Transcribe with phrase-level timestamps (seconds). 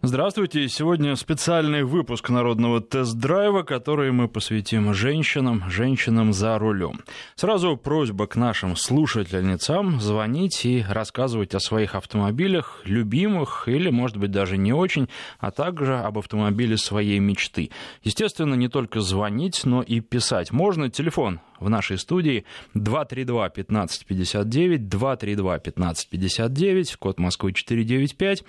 [0.00, 0.68] Здравствуйте.
[0.68, 7.00] Сегодня специальный выпуск народного тест-драйва, который мы посвятим женщинам, женщинам за рулем.
[7.34, 14.30] Сразу просьба к нашим слушательницам звонить и рассказывать о своих автомобилях, любимых или, может быть,
[14.30, 15.08] даже не очень,
[15.40, 17.70] а также об автомобиле своей мечты.
[18.04, 20.52] Естественно, не только звонить, но и писать.
[20.52, 22.44] Можно телефон в нашей студии
[22.76, 28.44] 232-1559, 232-1559, код Москвы 495.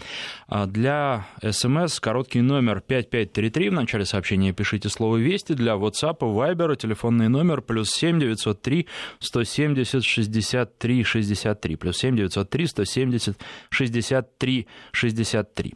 [0.48, 6.76] А для СМС короткий номер 5533, в начале сообщения пишите слово «Вести», для WhatsApp, Viber,
[6.76, 8.88] телефонный номер плюс 7 903
[9.20, 13.38] 170 63 63, плюс 7 903 170
[13.70, 15.74] 63 63.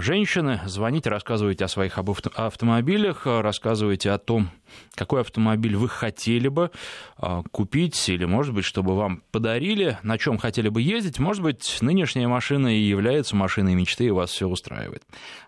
[0.00, 4.50] Женщины, звоните, рассказывайте о своих автомобилях, рассказывайте о том,
[4.94, 6.70] какой автомобиль вы хотели бы
[7.16, 11.18] а, купить или, может быть, чтобы вам подарили, на чем хотели бы ездить.
[11.18, 15.02] Может быть, нынешняя машина и является машиной мечты, и вас все устраивает.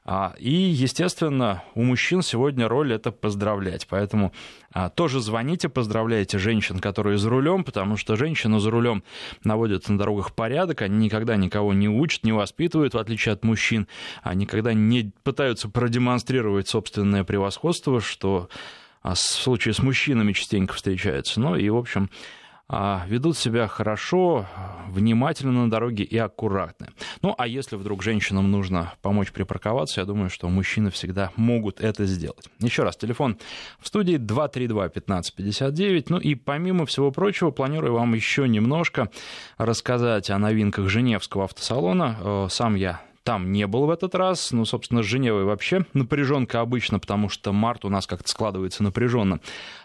[0.05, 3.87] А, и, естественно, у мужчин сегодня роль это поздравлять.
[3.89, 4.33] Поэтому
[4.73, 9.03] а, тоже звоните, поздравляйте женщин, которые за рулем, потому что женщины за рулем
[9.45, 13.87] наводят на дорогах порядок, они никогда никого не учат, не воспитывают, в отличие от мужчин,
[14.23, 18.49] они никогда не пытаются продемонстрировать собственное превосходство, что
[19.03, 21.41] в случае с мужчинами частенько встречаются.
[21.41, 22.11] Ну и, в общем,
[22.75, 24.47] а, ведут себя хорошо,
[24.89, 26.89] внимательно на дороге и аккуратны.
[27.21, 32.07] Ну, а если вдруг женщинам нужно помочь припарковаться, я думаю, что мужчины всегда могут это
[32.07, 32.49] сделать.
[32.61, 33.37] Еще раз, телефон
[33.79, 36.07] в студии 232-1559.
[36.09, 39.11] Ну и помимо всего прочего, планирую вам еще немножко
[39.59, 42.17] рассказать о новинках Женевского автосалона.
[42.21, 44.53] Э, сам я там не был в этот раз.
[44.53, 49.41] Ну, собственно, с Женевой вообще напряженка обычно, потому что март у нас как-то складывается напряженно.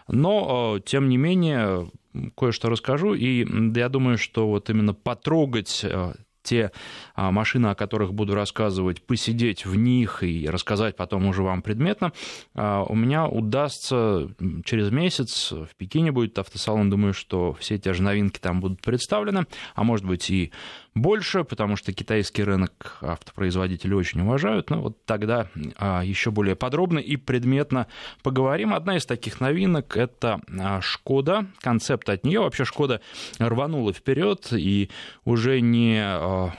[0.08, 1.90] Но, э, тем не менее,
[2.36, 6.72] кое-что расскажу, и я думаю, что вот именно потрогать э, те
[7.18, 12.12] машины, о которых буду рассказывать, посидеть в них и рассказать потом уже вам предметно,
[12.54, 14.28] а, у меня удастся
[14.64, 19.46] через месяц, в Пекине будет автосалон, думаю, что все те же новинки там будут представлены,
[19.74, 20.52] а может быть и
[20.94, 24.70] больше, потому что китайский рынок автопроизводители очень уважают.
[24.70, 27.86] Но вот тогда а, еще более подробно и предметно
[28.22, 28.74] поговорим.
[28.74, 30.40] Одна из таких новинок– это
[30.80, 31.46] Шкода.
[31.60, 32.40] Концепт от нее.
[32.40, 33.00] Вообще Шкода
[33.38, 34.90] рванула вперед и
[35.24, 36.52] уже не а,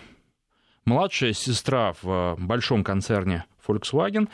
[0.89, 4.27] младшая сестра в большом концерне Volkswagen,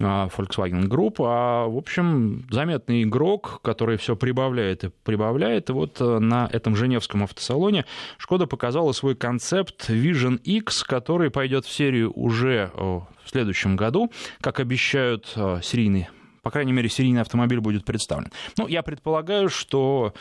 [0.00, 5.68] а, Volkswagen Group, а, в общем, заметный игрок, который все прибавляет и прибавляет.
[5.68, 7.84] И вот э, на этом Женевском автосалоне
[8.16, 14.10] Шкода показала свой концепт Vision X, который пойдет в серию уже э, в следующем году,
[14.40, 16.08] как обещают э, серийные
[16.48, 18.32] по крайней мере, серийный автомобиль будет представлен.
[18.56, 20.14] Ну, я предполагаю, что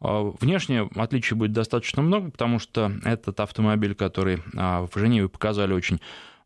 [0.00, 6.00] внешне отличий будет достаточно много, потому что этот автомобиль, который в Женеве показали очень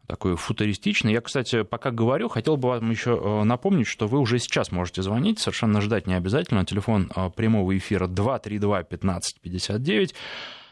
[0.08, 1.12] такой футуристичный.
[1.12, 5.02] Я, кстати, пока говорю, хотел бы вам еще э, напомнить, что вы уже сейчас можете
[5.02, 6.64] звонить, совершенно ждать не обязательно.
[6.64, 10.14] Телефон прямого эфира 232 15 59.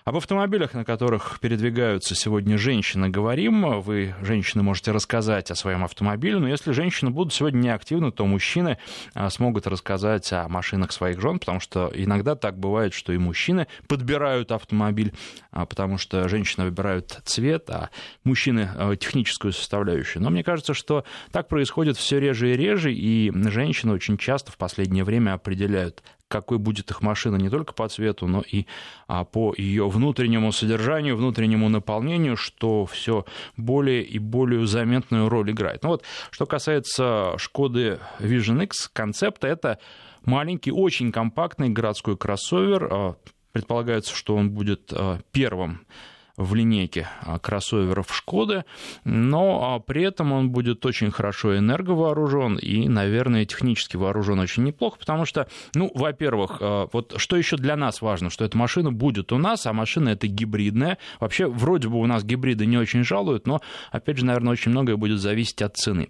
[0.06, 3.80] Об автомобилях, на которых передвигаются сегодня женщины, говорим.
[3.80, 8.78] Вы, женщины, можете рассказать о своем автомобиле, но если женщины будут сегодня неактивны, то мужчины
[9.14, 13.66] а, смогут рассказать о машинах своих жен, потому что иногда так бывает, что и мужчины
[13.88, 15.12] подбирают автомобиль,
[15.50, 17.90] а, потому что женщины выбирают цвет, а
[18.22, 20.22] мужчины а, техническую составляющую.
[20.22, 24.56] Но мне кажется, что так происходит все реже и реже, и женщины очень часто в
[24.56, 28.66] последнее время определяют какой будет их машина не только по цвету, но и
[29.06, 33.24] а, по ее внутреннему содержанию, внутреннему наполнению, что все
[33.56, 35.82] более и более заметную роль играет.
[35.82, 39.78] Ну вот, что касается Шкоды Vision X, концепта это
[40.24, 42.88] маленький, очень компактный городской кроссовер.
[42.90, 43.16] А,
[43.52, 45.86] предполагается, что он будет а, первым
[46.36, 48.64] в линейке а, кроссоверов Шкоды,
[49.04, 54.98] но а, при этом он будет очень хорошо энерговооружен и, наверное, технически вооружен очень неплохо,
[54.98, 59.32] потому что, ну, во-первых, а, вот что еще для нас важно, что эта машина будет
[59.32, 60.98] у нас, а машина это гибридная.
[61.20, 63.60] Вообще, вроде бы у нас гибриды не очень жалуют, но,
[63.90, 66.08] опять же, наверное, очень многое будет зависеть от цены.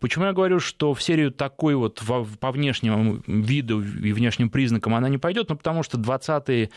[0.00, 2.02] Почему я говорю, что в серию такой вот
[2.40, 5.48] по внешнему виду и внешним признакам она не пойдет?
[5.48, 6.70] Ну, потому что 20-е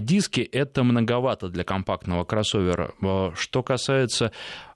[0.00, 2.92] диски это многовато для компактного компактного кроссовера.
[3.00, 4.32] Э, что касается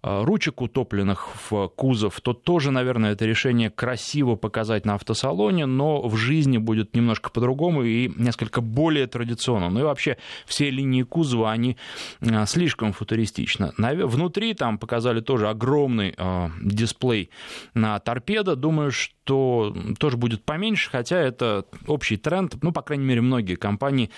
[0.06, 6.16] ручек утопленных в кузов, то тоже, наверное, это решение красиво показать на автосалоне, но в
[6.16, 9.68] жизни будет немножко по-другому и несколько более традиционно.
[9.68, 10.16] Ну и вообще
[10.46, 11.76] все линии кузова, они
[12.20, 13.72] э, слишком футуристичны.
[13.76, 16.14] Внутри там показали тоже огромный
[16.62, 17.30] дисплей
[17.74, 18.54] на торпедо.
[18.54, 22.56] Думаю, что тоже будет поменьше, хотя это общий тренд.
[22.62, 24.10] Ну, по крайней мере, многие компании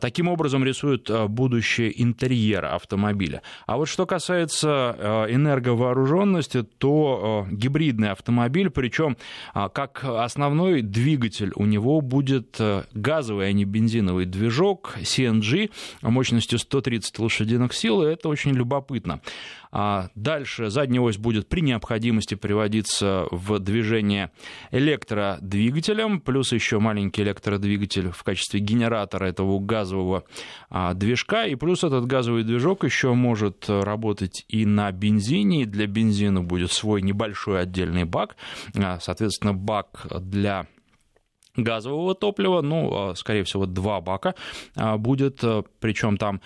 [0.00, 3.42] таким образом рисуют будущее интерьер автомобиля.
[3.66, 9.16] А вот что касается э, энерговооруженности, то гибридный автомобиль, причем
[9.52, 12.60] как основной двигатель у него будет
[12.92, 15.70] газовый, а не бензиновый движок CNG
[16.02, 19.20] мощностью 130 лошадиных сил, и это очень любопытно.
[19.76, 24.30] А дальше задняя ось будет при необходимости приводиться в движение
[24.70, 30.22] электродвигателем, плюс еще маленький электродвигатель в качестве генератора этого газового
[30.70, 35.88] а, движка, и плюс этот газовый движок еще может работать и на бензине, и для
[35.88, 38.36] бензина будет свой небольшой отдельный бак,
[38.76, 40.68] а, соответственно, бак для
[41.56, 44.36] газового топлива, ну, скорее всего, два бака
[44.76, 45.42] будет,
[45.80, 46.40] причем там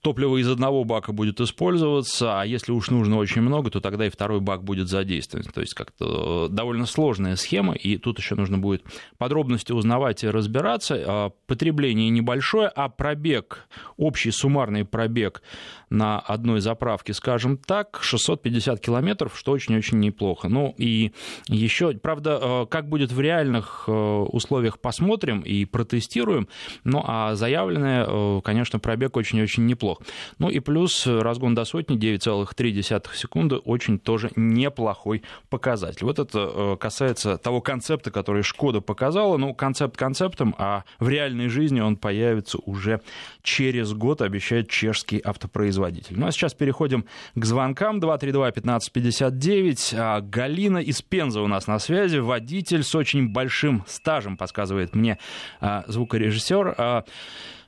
[0.00, 4.10] топливо из одного бака будет использоваться, а если уж нужно очень много, то тогда и
[4.10, 5.44] второй бак будет задействован.
[5.44, 8.82] То есть как-то э, довольно сложная схема, и тут еще нужно будет
[9.18, 11.02] подробности узнавать и разбираться.
[11.06, 15.42] А, потребление небольшое, а пробег, общий суммарный пробег
[15.90, 20.48] на одной заправке, скажем так, 650 километров, что очень-очень неплохо.
[20.48, 21.12] Ну и
[21.48, 26.48] еще, правда, э, как будет в реальных э, условиях, посмотрим и протестируем,
[26.84, 29.97] ну а заявленное, конечно, пробег очень-очень неплохо.
[30.38, 36.04] Ну и плюс разгон до сотни 9,3 секунды очень тоже неплохой показатель.
[36.04, 39.36] Вот это э, касается того концепта, который Шкода показала.
[39.36, 43.00] Ну, концепт концептом, а в реальной жизни он появится уже
[43.42, 46.18] через год, обещает чешский автопроизводитель.
[46.18, 47.04] Ну а сейчас переходим
[47.34, 49.94] к звонкам 232-1559.
[49.96, 55.18] А Галина из Пенза у нас на связи, водитель с очень большим стажем, подсказывает мне
[55.60, 56.74] а, звукорежиссер.
[56.76, 57.04] А,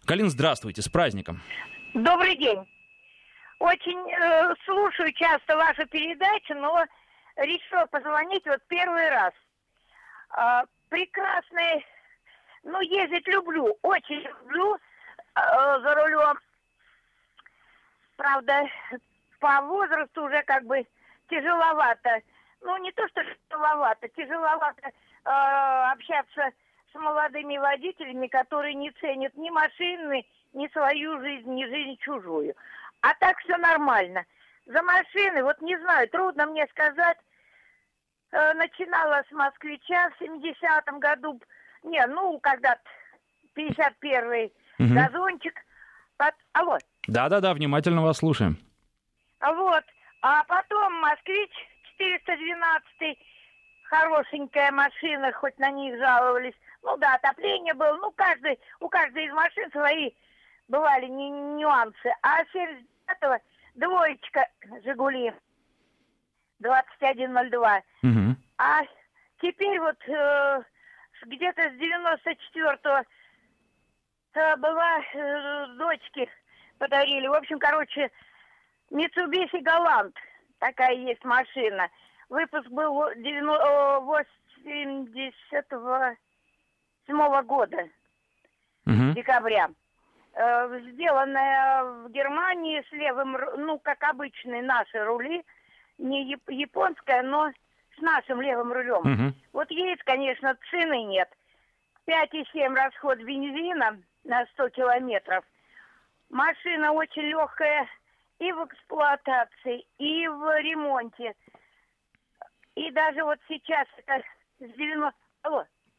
[0.06, 1.43] Галина, здравствуйте, с праздником.
[1.95, 2.69] Добрый день.
[3.59, 6.85] Очень э, слушаю часто ваши передачи, но
[7.37, 9.33] решила позвонить вот первый раз.
[10.37, 11.85] Э, прекрасный,
[12.63, 14.81] ну, ездить люблю, очень люблю э,
[15.83, 16.39] за рулем.
[18.17, 18.69] Правда,
[19.41, 20.87] по возрасту уже как бы
[21.29, 22.21] тяжеловато.
[22.61, 24.93] Ну, не то, что тяжеловато, тяжеловато э,
[25.25, 26.53] общаться
[26.93, 32.55] с молодыми водителями, которые не ценят ни машины, ни свою жизнь, ни жизнь чужую.
[33.01, 34.25] А так все нормально.
[34.67, 37.19] За машины, вот не знаю, трудно мне сказать.
[38.33, 41.41] Э, начинала с москвича в 70-м году.
[41.83, 42.83] Не, ну, когда-то
[43.57, 44.95] 51-й угу.
[44.95, 45.55] газончик.
[46.17, 46.35] Под...
[46.53, 46.79] Алло.
[47.09, 48.59] Да-да-да, внимательно вас слушаем.
[49.41, 49.85] Вот.
[50.23, 51.51] А потом москвич
[51.99, 53.19] 412
[53.85, 56.55] хорошенькая машина, хоть на них жаловались.
[56.82, 57.97] Ну да, отопление было.
[57.97, 60.12] Ну, каждый, у каждой из машин свои
[60.69, 62.15] бывали нюансы.
[62.23, 63.38] А 75-го
[63.75, 64.49] двоечка
[64.85, 65.32] «Жигули»
[66.61, 67.82] 2102.
[68.03, 68.37] Угу.
[68.59, 68.82] А
[69.41, 70.62] теперь вот э,
[71.27, 73.05] где-то с 94-го
[74.35, 76.29] э, была э, дочки
[76.79, 77.26] подарили.
[77.26, 78.11] В общем, короче,
[78.91, 80.17] Mitsubishi Галант.
[80.59, 81.88] Такая есть машина.
[82.29, 83.11] Выпуск был
[87.11, 87.89] 87 года,
[88.87, 89.12] угу.
[89.15, 89.71] декабря.
[90.35, 95.45] Э, сделанная в Германии с левым, ну, как обычные наши рули,
[95.99, 97.51] не японская, но
[97.97, 99.01] с нашим левым рулем.
[99.01, 99.35] Угу.
[99.53, 101.29] Вот есть, конечно, цены нет.
[102.07, 105.45] 5,7 расход бензина на 100 километров.
[106.31, 107.87] Машина очень легкая
[108.39, 111.35] и в эксплуатации, и в ремонте.
[112.77, 114.25] И даже вот сейчас это
[114.61, 115.12] с 90...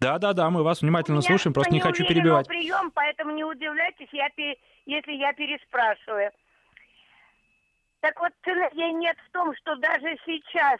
[0.02, 2.48] Алло, да, да, да, мы вас внимательно слушаем, просто не хочу перебивать.
[2.48, 4.30] прием, поэтому не удивляйтесь, я,
[4.86, 6.32] если я переспрашиваю.
[8.00, 8.34] Так вот,
[8.74, 10.80] ей нет в том, что даже сейчас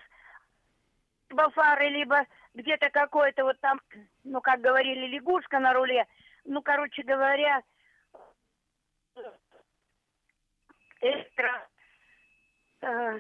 [1.30, 2.26] либо фары, либо
[2.56, 3.80] где-то какой-то вот там,
[4.24, 6.08] ну, как говорили, лягушка на руле,
[6.46, 7.62] ну, короче говоря,
[11.00, 11.68] электро,
[12.82, 13.20] э,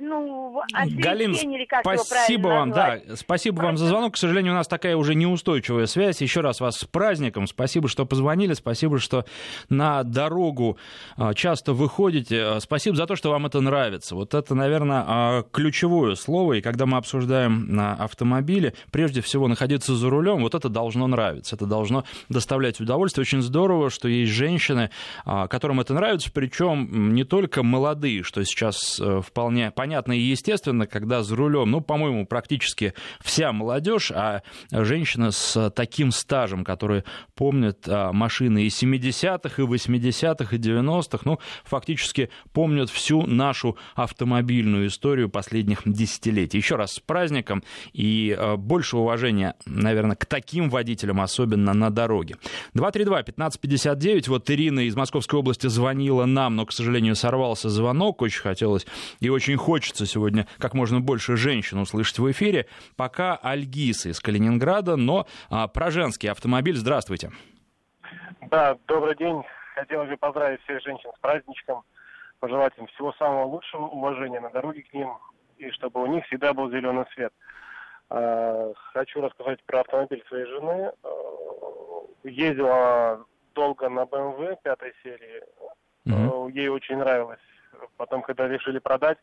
[0.00, 1.34] ну, Галин,
[1.80, 4.14] спасибо вам, да, спасибо вам за звонок.
[4.14, 6.20] К сожалению, у нас такая уже неустойчивая связь.
[6.20, 7.46] Еще раз вас с праздником.
[7.46, 9.24] Спасибо, что позвонили, спасибо, что
[9.68, 10.78] на дорогу
[11.16, 12.42] а, часто выходите.
[12.42, 14.14] А, спасибо за то, что вам это нравится.
[14.14, 16.54] Вот это, наверное, а, ключевое слово.
[16.54, 21.56] И когда мы обсуждаем на автомобиле, прежде всего находиться за рулем, вот это должно нравиться.
[21.56, 23.22] Это должно доставлять удовольствие.
[23.22, 24.90] Очень здорово, что есть женщины,
[25.24, 30.86] которым это нравится, причем не только молодые, что сейчас э, вполне понятно понятно и естественно,
[30.86, 37.86] когда за рулем, ну, по-моему, практически вся молодежь, а женщина с таким стажем, которые помнят
[37.86, 45.28] а, машины и 70-х, и 80-х, и 90-х, ну, фактически помнят всю нашу автомобильную историю
[45.28, 46.56] последних десятилетий.
[46.56, 47.62] Еще раз с праздником
[47.92, 52.36] и а, больше уважения, наверное, к таким водителям, особенно на дороге.
[52.74, 58.86] 232-1559, вот Ирина из Московской области звонила нам, но, к сожалению, сорвался звонок, очень хотелось
[59.20, 62.66] и очень хочется сегодня как можно больше женщин услышать в эфире.
[62.96, 66.76] Пока Альгиса из Калининграда, но а, про женский автомобиль.
[66.76, 67.30] Здравствуйте.
[68.50, 69.42] Да, добрый день.
[69.74, 71.82] Хотел бы поздравить всех женщин с праздничком,
[72.40, 75.08] пожелать им всего самого лучшего, уважения на дороге к ним,
[75.56, 77.32] и чтобы у них всегда был зеленый свет.
[78.10, 80.92] А, хочу рассказать про автомобиль своей жены.
[81.02, 81.08] А,
[82.24, 85.42] ездила долго на BMW пятой серии.
[86.06, 86.52] Mm-hmm.
[86.52, 87.40] Ей очень нравилось.
[87.96, 89.18] Потом, когда решили продать,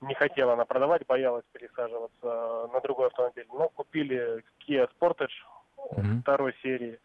[0.00, 3.46] не хотела она продавать, боялась пересаживаться на другой автомобиль.
[3.52, 5.28] Но купили Kia Sportage
[5.76, 6.22] mm-hmm.
[6.22, 6.98] второй серии.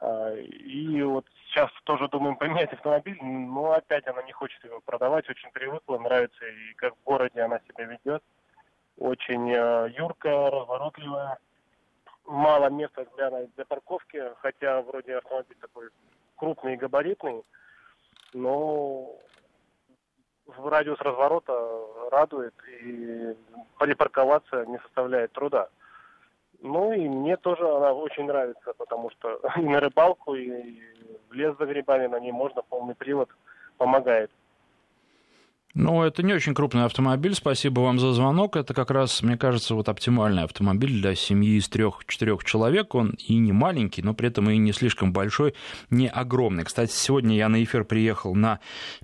[0.00, 5.28] А, и вот сейчас тоже думаем поменять автомобиль, но опять она не хочет его продавать,
[5.28, 8.22] очень привыкла, нравится и как в городе она себя ведет.
[8.98, 11.38] Очень э, юркая, разворотливая.
[12.26, 15.88] Мало места для, для парковки, хотя вроде автомобиль такой
[16.36, 17.42] крупный и габаритный,
[18.32, 19.16] но
[20.58, 21.52] радиус разворота
[22.10, 23.36] радует и
[23.78, 25.68] припарковаться не составляет труда.
[26.62, 30.80] Ну и мне тоже она очень нравится, потому что и на рыбалку, и
[31.28, 33.30] в лес за грибами на ней можно, полный привод
[33.78, 34.30] помогает.
[35.74, 37.32] Ну, это не очень крупный автомобиль.
[37.32, 38.56] Спасибо вам за звонок.
[38.56, 42.96] Это как раз, мне кажется, вот оптимальный автомобиль для семьи из трех-четырех человек.
[42.96, 45.54] Он и не маленький, но при этом и не слишком большой,
[45.88, 46.64] не огромный.
[46.64, 48.58] Кстати, сегодня я на эфир приехал на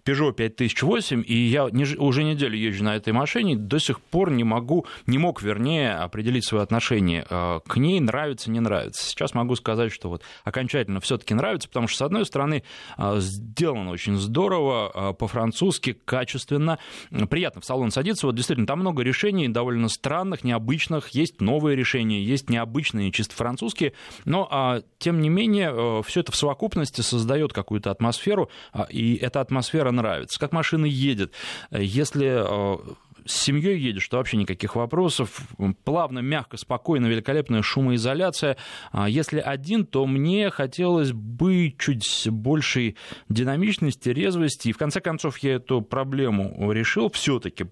[0.04, 4.42] Peugeot 5008, и я не, уже неделю езжу на этой машине, до сих пор не
[4.42, 9.04] могу, не мог, вернее, определить свое отношение э, к ней, нравится, не нравится.
[9.04, 12.64] Сейчас могу сказать, что вот окончательно все-таки нравится, потому что, с одной стороны,
[12.98, 16.78] э, сделано очень здорово, э, по-французски, качественно, качественно.
[17.26, 18.26] Приятно в салон садиться.
[18.26, 21.08] Вот действительно, там много решений довольно странных, необычных.
[21.10, 23.92] Есть новые решения, есть необычные, чисто французские.
[24.24, 29.16] Но, а, тем не менее, э, все это в совокупности создает какую-то атмосферу, а, и
[29.16, 30.38] эта атмосфера нравится.
[30.38, 31.32] Как машина едет.
[31.70, 32.78] Если э,
[33.26, 35.40] с семьей едешь, то вообще никаких вопросов.
[35.84, 38.56] Плавно, мягко, спокойно, великолепная шумоизоляция.
[38.92, 42.96] А если один, то мне хотелось бы чуть большей
[43.28, 44.68] динамичности, резвости.
[44.68, 47.66] И в конце концов я эту проблему решил все-таки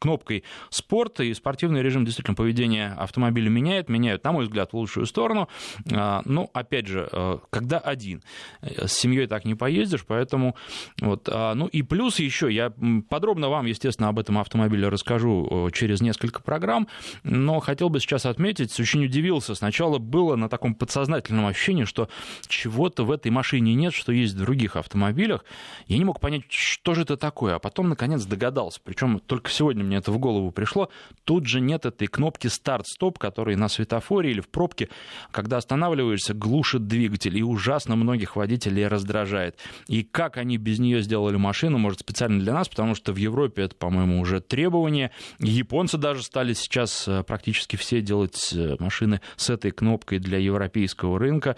[0.00, 1.22] кнопкой спорта.
[1.24, 5.48] И спортивный режим действительно поведение автомобиля меняет, меняют, на мой взгляд, в лучшую сторону.
[5.92, 8.22] А, ну, опять же, э, когда один.
[8.62, 10.56] С семьей так не поездишь, поэтому
[11.00, 11.28] вот.
[11.30, 12.72] А, ну и плюс еще, я
[13.08, 16.88] подробно вам, естественно, об этом автомобиле автомобиля расскажу через несколько программ,
[17.24, 19.54] но хотел бы сейчас отметить, очень удивился.
[19.54, 22.08] Сначала было на таком подсознательном ощущении, что
[22.46, 25.44] чего-то в этой машине нет, что есть в других автомобилях.
[25.86, 28.80] Я не мог понять, что же это такое, а потом, наконец, догадался.
[28.84, 30.88] Причем только сегодня мне это в голову пришло.
[31.24, 34.88] Тут же нет этой кнопки старт-стоп, которая на светофоре или в пробке,
[35.30, 39.58] когда останавливаешься, глушит двигатель, и ужасно многих водителей раздражает.
[39.88, 43.62] И как они без нее сделали машину, может, специально для нас, потому что в Европе
[43.62, 45.10] это, по-моему, уже требуется требования.
[45.38, 51.18] Японцы даже стали сейчас э, практически все делать э, машины с этой кнопкой для европейского
[51.18, 51.56] рынка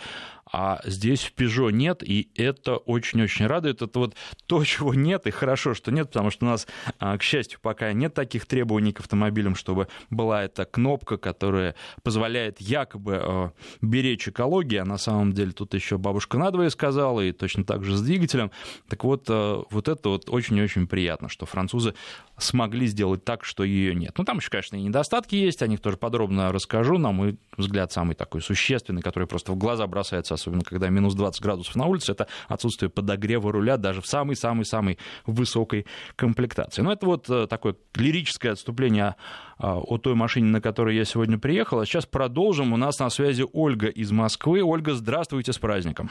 [0.53, 3.83] а здесь в Peugeot нет, и это очень-очень радует.
[3.83, 4.15] Это вот
[4.47, 6.67] то, чего нет, и хорошо, что нет, потому что у нас,
[6.99, 12.61] а, к счастью, пока нет таких требований к автомобилям, чтобы была эта кнопка, которая позволяет
[12.61, 17.65] якобы а, беречь экологию, а на самом деле тут еще бабушка надвое сказала, и точно
[17.65, 18.51] так же с двигателем.
[18.89, 21.95] Так вот, а, вот это вот очень-очень приятно, что французы
[22.39, 24.15] смогли сделать так, что ее нет.
[24.19, 26.99] Ну, там еще, конечно, и недостатки есть, о них тоже подробно расскажу.
[26.99, 31.43] На мой взгляд, самый такой существенный, который просто в глаза бросается особенно когда минус 20
[31.43, 36.83] градусов на улице, это отсутствие подогрева руля даже в самой-самой-самой высокой комплектации.
[36.83, 39.17] Но это вот э, такое лирическое отступление
[39.59, 41.81] а, о той машине, на которой я сегодня приехал.
[41.81, 42.73] А сейчас продолжим.
[42.73, 44.63] У нас на связи Ольга из Москвы.
[44.63, 46.11] Ольга, здравствуйте, с праздником.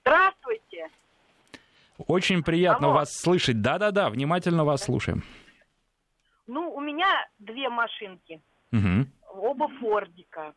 [0.00, 0.88] Здравствуйте.
[1.98, 2.96] Очень приятно Алло.
[2.96, 3.60] вас слышать.
[3.60, 5.22] Да-да-да, внимательно вас слушаем.
[6.46, 7.06] Ну, у меня
[7.38, 8.40] две машинки.
[8.72, 9.06] Угу.
[9.40, 10.54] Оба Фордика.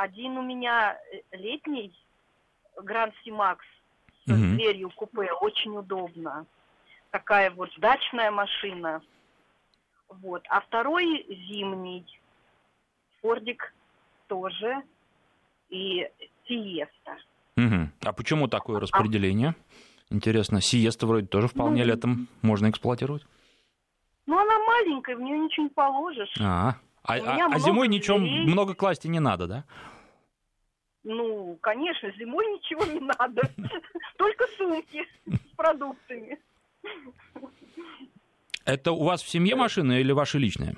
[0.00, 1.92] Один у меня э, летний
[2.82, 3.66] Гранд Симакс
[4.24, 4.38] с угу.
[4.54, 6.46] дверью купе, очень удобно.
[7.10, 9.02] Такая вот дачная машина.
[10.08, 10.42] Вот.
[10.48, 12.06] А второй зимний
[13.20, 13.74] Фордик
[14.26, 14.82] тоже
[15.68, 16.08] и
[16.48, 17.18] Сиеста.
[17.58, 17.90] Угу.
[18.02, 19.54] А почему такое а распределение?
[20.08, 23.26] Интересно, Сиеста вроде тоже вполне ну, летом можно эксплуатировать.
[24.24, 26.34] Ну, она маленькая маленькая, в нее ничего не положишь.
[26.40, 29.64] А, а, а, а зимой ничего много класть и не надо, да?
[31.02, 33.42] Ну, конечно, зимой ничего не надо.
[34.18, 36.38] Только сумки с продуктами.
[38.66, 40.76] Это у вас в семье машина или ваша личная?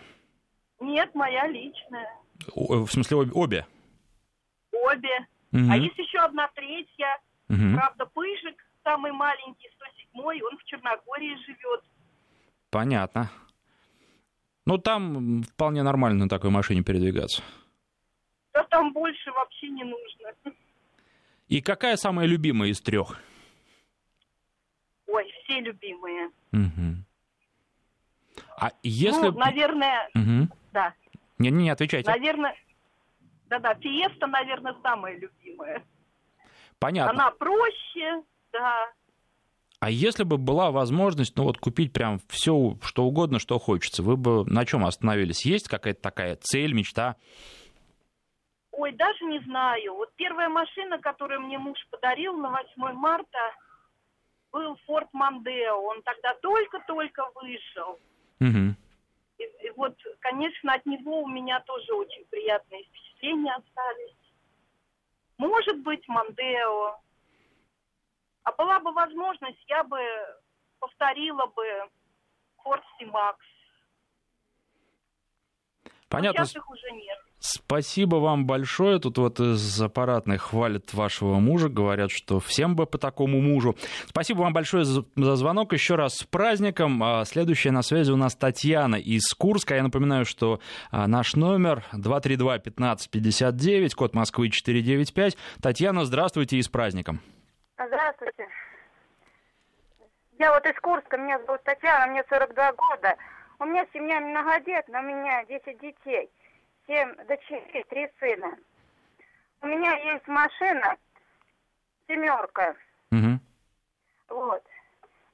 [0.81, 2.09] Нет, моя личная.
[2.55, 3.67] В смысле обе?
[4.73, 5.26] Обе.
[5.52, 5.71] Угу.
[5.71, 7.19] А есть еще одна третья.
[7.49, 7.75] Угу.
[7.75, 9.69] Правда, Пыжик, самый маленький,
[10.14, 11.85] 107-й, он в Черногории живет.
[12.71, 13.31] Понятно.
[14.64, 17.42] Ну, там вполне нормально на такой машине передвигаться.
[18.52, 20.54] Да там больше вообще не нужно.
[21.49, 23.19] И какая самая любимая из трех?
[25.07, 26.31] Ой, все любимые.
[26.52, 27.04] Угу.
[28.59, 29.28] А если...
[29.28, 30.49] Ну, наверное, угу.
[30.73, 30.95] да.
[31.38, 32.11] Не-не-не, отвечайте.
[32.11, 32.54] Наверное,
[33.47, 35.85] да-да, Фиеста, наверное, самая любимая.
[36.78, 37.11] Понятно.
[37.12, 38.90] Она проще, да.
[39.82, 44.16] А если бы была возможность, ну вот купить прям все, что угодно, что хочется, вы
[44.16, 45.44] бы на чем остановились?
[45.44, 47.16] Есть какая-то такая цель, мечта?
[48.70, 49.94] Ой, даже не знаю.
[49.94, 53.56] Вот первая машина, которую мне муж подарил на 8 марта,
[54.52, 55.74] был Ford Mondeo.
[55.74, 57.98] Он тогда только-только вышел.
[58.38, 58.76] Угу.
[59.38, 64.14] И, и вот, конечно, от него у меня тоже очень приятные впечатления остались.
[65.38, 67.00] Может быть, Мондео.
[68.44, 69.99] А была бы возможность, я бы
[70.80, 71.62] повторила бы
[72.64, 73.37] Ford C-Max.
[76.08, 76.40] Понятно.
[76.40, 77.18] Но сейчас их уже нет.
[77.38, 78.99] Спасибо вам большое.
[79.00, 83.76] Тут вот из аппаратной хвалят вашего мужа, говорят, что всем бы по такому мужу.
[84.06, 85.72] Спасибо вам большое за, за звонок.
[85.72, 87.02] Еще раз с праздником.
[87.02, 89.75] А, следующая на связи у нас Татьяна из Курска.
[89.75, 95.37] Я напоминаю, что а, наш номер 232-1559, код Москвы 495.
[95.61, 97.20] Татьяна, здравствуйте и с праздником.
[97.86, 98.48] Здравствуйте.
[100.38, 103.16] Я вот из Курска, меня зовут Татьяна, мне 42 года.
[103.58, 106.30] У меня семья многодетная, у меня 10 детей
[106.86, 108.56] семь дочерей, три сына.
[109.60, 110.96] У меня есть машина,
[112.08, 112.74] семерка.
[113.10, 113.38] Угу.
[114.28, 114.64] Вот.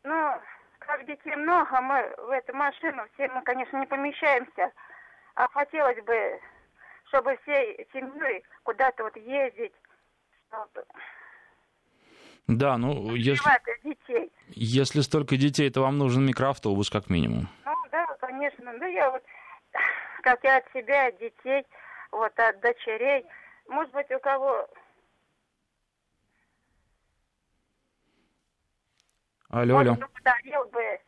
[0.04, 0.34] Ну,
[0.80, 4.72] как детей много, мы в эту машину все мы, конечно, не помещаемся.
[5.34, 6.40] А хотелось бы,
[7.04, 9.74] чтобы всей семьей куда-то вот ездить,
[10.48, 10.84] чтобы
[12.48, 13.44] да, ну, если,
[13.84, 14.32] детей.
[14.48, 17.46] если столько детей, то вам нужен микроавтобус как минимум.
[17.66, 18.72] Ну, да, конечно.
[18.78, 19.22] Да я вот
[20.22, 21.66] как и от себя, от детей,
[22.10, 23.26] вот от дочерей.
[23.68, 24.66] Может быть, у кого...
[29.50, 29.90] Алло, алло.
[29.90, 31.00] Может, подарил бы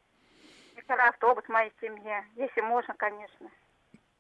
[0.77, 3.51] микроавтобус моей семье, если можно, конечно.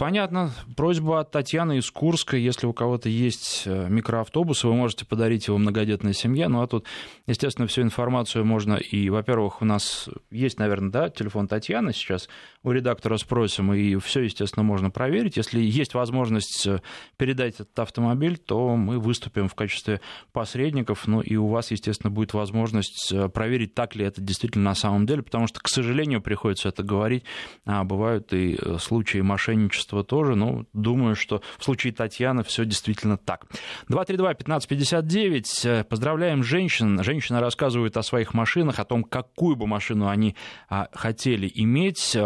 [0.00, 0.50] Понятно.
[0.78, 2.34] Просьба от Татьяны из Курска.
[2.34, 6.48] Если у кого-то есть э, микроавтобус, вы можете подарить его многодетной семье.
[6.48, 6.86] Ну а тут,
[7.26, 12.30] естественно, всю информацию можно и, во-первых, у нас есть, наверное, да, телефон Татьяны сейчас.
[12.62, 15.36] У редактора спросим, и все, естественно, можно проверить.
[15.36, 16.80] Если есть возможность э,
[17.18, 20.00] передать этот автомобиль, то мы выступим в качестве
[20.32, 21.06] посредников.
[21.08, 25.04] Ну и у вас, естественно, будет возможность э, проверить, так ли это действительно на самом
[25.04, 27.24] деле, потому что, к сожалению, приходится это говорить.
[27.66, 33.16] А бывают и случаи мошенничества количество тоже, но думаю, что в случае Татьяны все действительно
[33.16, 33.46] так.
[33.88, 35.84] 232-1559.
[35.84, 37.02] Поздравляем женщин.
[37.02, 40.36] Женщина рассказывает о своих машинах, о том, какую бы машину они
[40.68, 42.16] а, хотели иметь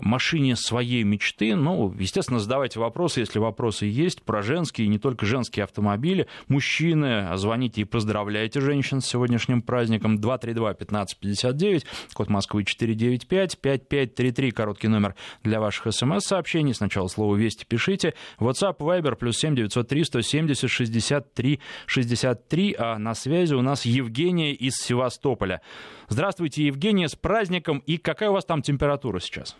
[0.00, 1.54] машине своей мечты.
[1.54, 6.26] Ну, естественно, задавайте вопросы, если вопросы есть, про женские не только женские автомобили.
[6.48, 10.18] Мужчины, звоните и поздравляйте женщин с сегодняшним праздником.
[10.18, 16.74] 232-1559, код Москвы 495, 5533, короткий номер для ваших смс-сообщений.
[16.74, 18.14] Сначала слово «Вести» пишите.
[18.38, 22.76] WhatsApp, Viber, плюс 7 903 170 63 63.
[22.78, 25.62] А на связи у нас Евгения из Севастополя.
[26.08, 27.78] Здравствуйте, Евгения, с праздником.
[27.86, 29.56] И какая у вас там температура сейчас?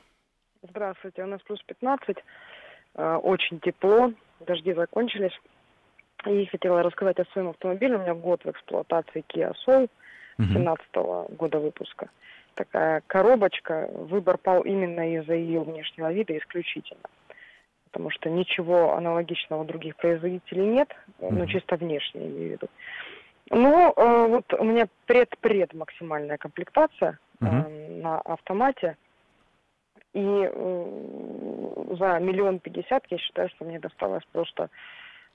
[0.63, 2.17] Здравствуйте, у нас плюс 15,
[2.95, 5.39] э, очень тепло, дожди закончились.
[6.27, 7.97] И хотела рассказать о своем автомобиле.
[7.97, 9.89] У меня год в эксплуатации Kia Soul
[10.39, 12.09] 17 -го года выпуска.
[12.55, 13.89] Такая коробочка.
[13.93, 17.09] Выбор пал именно из-за ее внешнего вида исключительно.
[17.85, 20.89] Потому что ничего аналогичного других производителей нет,
[21.21, 22.69] ну чисто внешне, я имею в виду.
[23.51, 28.03] Ну, э, вот у меня пред-пред максимальная комплектация uh-huh.
[28.03, 28.97] на автомате.
[30.17, 30.51] И
[31.99, 34.71] за миллион пятьдесят я считаю, что мне досталась просто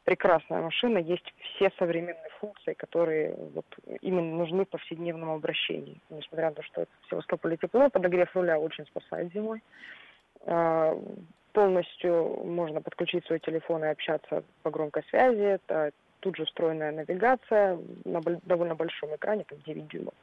[0.06, 0.98] прекрасная машина.
[0.98, 3.66] Есть все современные функции, которые вот
[4.02, 6.02] именно нужны в повседневном обращении.
[6.10, 9.62] Несмотря на то, что в Севастополе тепло, подогрев руля очень спасает зимой.
[10.48, 10.98] А,
[11.54, 15.60] полностью можно подключить свой телефон и общаться по громкой связи.
[15.60, 15.92] Это
[16.22, 20.16] тут же встроенная навигация на довольно большом экране, как 9 дюймов.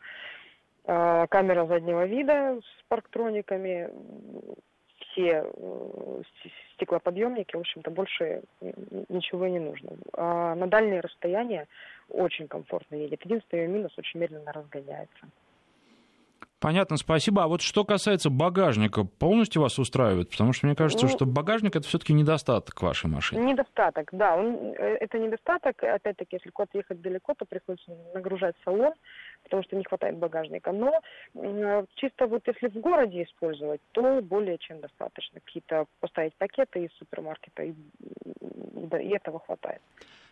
[0.90, 3.90] А, камера заднего вида с парктрониками,
[4.98, 6.22] все э,
[6.74, 8.42] стеклоподъемники, в общем-то, больше
[9.10, 9.90] ничего не нужно.
[10.14, 11.66] А на дальние расстояния
[12.08, 13.22] очень комфортно едет.
[13.22, 15.26] Единственный ее минус очень медленно разгоняется.
[16.60, 17.44] Понятно, спасибо.
[17.44, 20.30] А вот что касается багажника, полностью вас устраивает?
[20.30, 23.44] Потому что мне кажется, ну, что багажник это все-таки недостаток вашей машины.
[23.44, 24.36] Недостаток, да.
[24.36, 25.80] Он, э, это недостаток.
[25.82, 28.92] Опять-таки, если куда-то ехать далеко, то приходится нагружать салон,
[29.44, 30.72] потому что не хватает багажника.
[30.72, 30.92] Но
[31.34, 35.40] э, чисто вот если в городе использовать, то более чем достаточно.
[35.40, 39.80] Какие-то поставить пакеты из супермаркета, и, и этого хватает.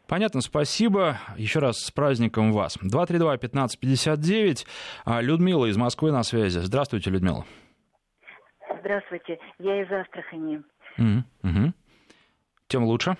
[0.07, 1.19] Понятно, спасибо.
[1.37, 2.79] Еще раз с праздником вас.
[2.79, 4.67] 232-1559.
[5.05, 6.59] А, Людмила из Москвы на связи.
[6.59, 7.45] Здравствуйте, Людмила.
[8.81, 9.39] Здравствуйте.
[9.59, 10.63] Я из Астрахани.
[10.99, 11.73] Угу, угу.
[12.69, 13.17] Тем лучше.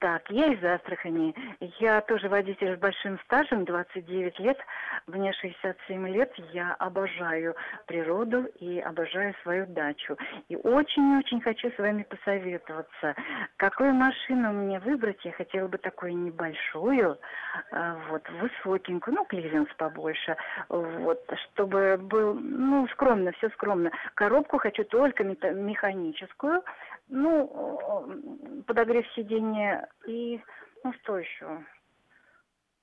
[0.00, 1.34] Так, я из Астрахани.
[1.80, 4.56] Я тоже водитель с большим стажем, 29 лет.
[5.08, 6.32] Мне 67 лет.
[6.52, 7.56] Я обожаю
[7.86, 10.16] природу и обожаю свою дачу.
[10.48, 13.16] И очень-очень хочу с вами посоветоваться.
[13.56, 15.24] Какую машину мне выбрать?
[15.24, 17.18] Я хотела бы такую небольшую,
[17.72, 20.36] а, вот, высокенькую, ну, клиренс побольше,
[20.68, 23.90] вот, чтобы был, ну, скромно, все скромно.
[24.14, 26.62] Коробку хочу только механическую,
[27.08, 30.40] ну, подогрев сиденья и,
[30.84, 31.64] ну что еще?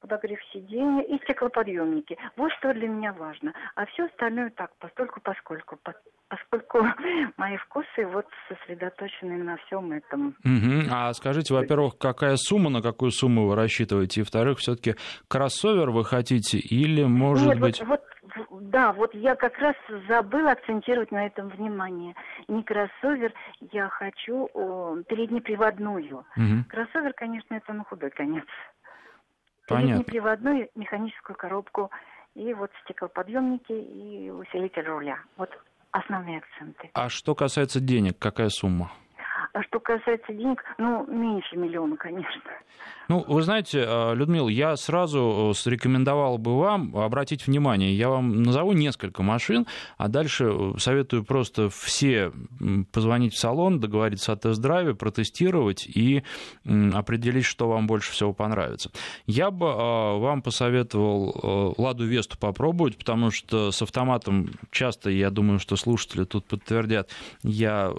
[0.05, 2.15] Подогрев сиденья и стеклоподъемники.
[2.37, 3.53] Вот что для меня важно.
[3.75, 5.79] А все остальное так, постольку поскольку.
[6.27, 6.85] Поскольку
[7.37, 10.35] мои вкусы вот сосредоточены на всем этом.
[10.43, 10.91] Угу.
[10.91, 14.21] А скажите, во-первых, какая сумма, на какую сумму вы рассчитываете?
[14.21, 14.95] И, во-вторых, все-таки
[15.27, 17.79] кроссовер вы хотите или, может Нет, быть...
[17.79, 18.01] Вот, вот
[18.75, 19.75] да, вот я как раз
[20.07, 22.13] забыла акцентировать на этом внимание.
[22.47, 23.33] Не кроссовер,
[23.71, 26.25] я хочу о, переднеприводную.
[26.35, 26.65] Угу.
[26.69, 28.43] Кроссовер, конечно, это на худой конец.
[29.67, 30.03] Понятно.
[30.03, 31.91] Переднеприводную механическую коробку
[32.35, 35.17] и вот стеклоподъемники и усилитель руля.
[35.37, 35.49] Вот
[35.91, 36.89] основные акценты.
[36.93, 38.91] А что касается денег, какая сумма?
[39.55, 42.41] А что касается денег, ну, меньше миллиона, конечно.
[43.07, 47.95] Ну, вы знаете, э, Людмила, я сразу э, срекомендовал бы вам обратить внимание.
[47.95, 49.65] Я вам назову несколько машин,
[49.97, 52.31] а дальше э, советую просто все
[52.91, 56.23] позвонить в салон, договориться о тест-драйве, протестировать и
[56.65, 58.91] определить, что вам больше всего понравится.
[59.27, 59.67] Я бы
[60.19, 66.45] вам посоветовал Ладу Весту попробовать, потому что с автоматом часто, я думаю, что слушатели тут
[66.45, 67.09] подтвердят,
[67.43, 67.91] я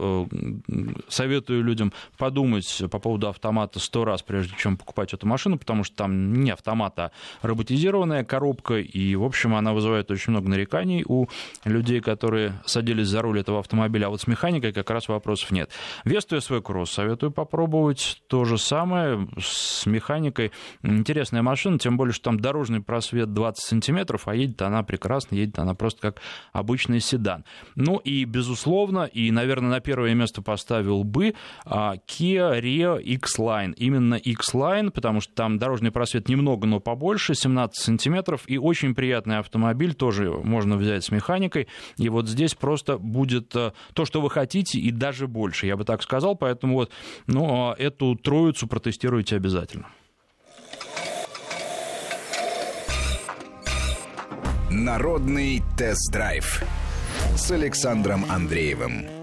[1.09, 5.97] советую людям подумать по поводу автомата сто раз, прежде чем покупать эту машину, потому что
[5.97, 7.11] там не автомат, а
[7.43, 11.27] роботизированная коробка, и, в общем, она вызывает очень много нареканий у
[11.65, 15.71] людей, которые садились за руль этого автомобиля, а вот с механикой как раз вопросов нет.
[16.05, 20.53] Весту SV Cross советую попробовать, то же самое с механикой.
[20.83, 25.59] Интересная машина, тем более, что там дорожный просвет 20 сантиметров, а едет она прекрасно, едет
[25.59, 26.21] она просто как
[26.53, 27.45] обычный седан.
[27.75, 33.75] Ну и, безусловно, и, наверное, на первое место поставил бы Kia Rio X-Line.
[33.77, 38.95] Именно X-Line Line, потому что там дорожный просвет немного, но побольше, 17 сантиметров, и очень
[38.95, 44.21] приятный автомобиль, тоже можно взять с механикой, и вот здесь просто будет э, то, что
[44.21, 46.91] вы хотите, и даже больше, я бы так сказал, поэтому вот,
[47.27, 49.87] ну, а эту троицу протестируйте обязательно.
[54.71, 56.63] Народный тест-драйв
[57.37, 59.16] с Александром Андреевым.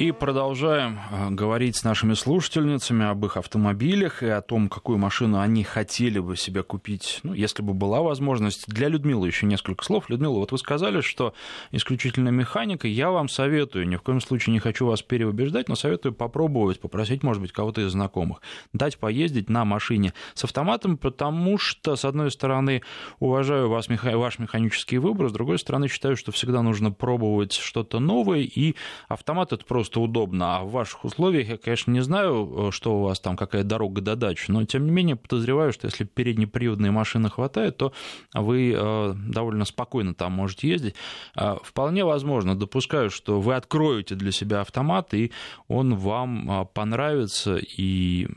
[0.00, 5.38] И продолжаем э, говорить с нашими слушательницами об их автомобилях и о том, какую машину
[5.38, 8.66] они хотели бы себе купить, ну, если бы была возможность.
[8.66, 10.08] Для Людмилы еще несколько слов.
[10.08, 11.34] Людмила, вот вы сказали, что
[11.70, 12.88] исключительно механика.
[12.88, 17.22] Я вам советую, ни в коем случае не хочу вас переубеждать, но советую попробовать, попросить,
[17.22, 18.40] может быть, кого-то из знакомых,
[18.72, 22.80] дать поездить на машине с автоматом, потому что, с одной стороны,
[23.18, 28.40] уважаю вас, ваш механический выбор, с другой стороны, считаю, что всегда нужно пробовать что-то новое,
[28.40, 30.58] и автомат это просто просто удобно.
[30.58, 34.00] А в ваших условиях я, конечно, не знаю, э, что у вас там, какая дорога
[34.00, 37.92] до дачи, но тем не менее подозреваю, что если переднеприводной машины хватает, то
[38.34, 40.94] вы э, довольно спокойно там можете ездить.
[41.36, 45.32] Э, вполне возможно, допускаю, что вы откроете для себя автомат, и
[45.68, 48.28] он вам понравится, и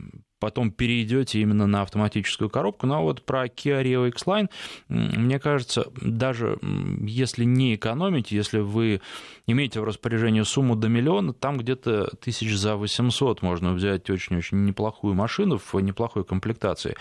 [0.44, 2.86] потом перейдете именно на автоматическую коробку.
[2.86, 4.50] Ну а вот про Kia Rio X-Line,
[4.88, 6.58] мне кажется, даже
[7.00, 9.00] если не экономить, если вы
[9.46, 15.14] имеете в распоряжении сумму до миллиона, там где-то тысяч за 800 можно взять очень-очень неплохую
[15.14, 16.94] машину в неплохой комплектации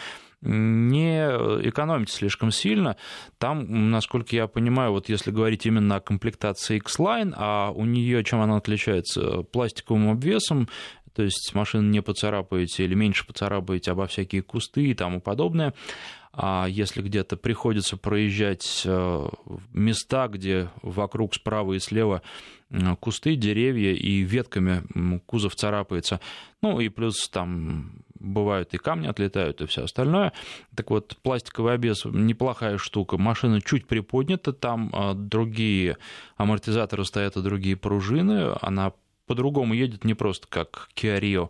[0.46, 1.22] не
[1.70, 2.98] экономить слишком сильно.
[3.38, 8.42] Там, насколько я понимаю, вот если говорить именно о комплектации X-Line, а у нее чем
[8.42, 9.44] она отличается?
[9.44, 10.68] Пластиковым обвесом,
[11.13, 15.73] то есть машину не поцарапаете или меньше поцарапаете обо всякие кусты и тому подобное.
[16.32, 19.28] а если где-то приходится проезжать э,
[19.71, 22.21] места, где вокруг справа и слева
[22.99, 24.84] кусты, деревья и ветками
[25.28, 26.19] кузов царапается,
[26.62, 30.34] ну и плюс там бывают и камни отлетают, и все остальное.
[30.76, 33.17] Так вот, пластиковый обвес неплохая штука.
[33.17, 35.97] Машина чуть приподнята, там а, другие
[36.38, 38.56] амортизаторы стоят и другие пружины.
[38.62, 38.93] Она
[39.26, 41.50] по-другому едет не просто как Rio.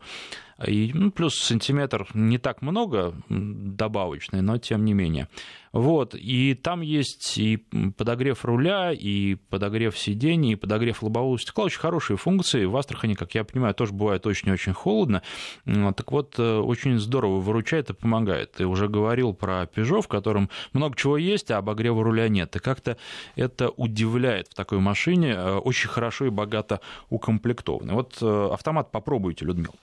[0.65, 5.27] И, ну, плюс сантиметр не так много добавочный, но тем не менее.
[5.73, 7.57] Вот, и там есть и
[7.97, 11.65] подогрев руля, и подогрев сидений, и подогрев лобового стекла.
[11.65, 12.65] Очень хорошие функции.
[12.65, 15.23] В Астрахани, как я понимаю, тоже бывает очень-очень холодно.
[15.65, 18.51] Так вот, э, очень здорово выручает и помогает.
[18.51, 22.55] Ты уже говорил про Peugeot, в котором много чего есть, а обогрева руля нет.
[22.55, 22.97] И как-то
[23.35, 25.31] это удивляет в такой машине.
[25.31, 27.93] Э, очень хорошо и богато укомплектованы.
[27.93, 29.73] Вот э, автомат попробуйте, Людмила.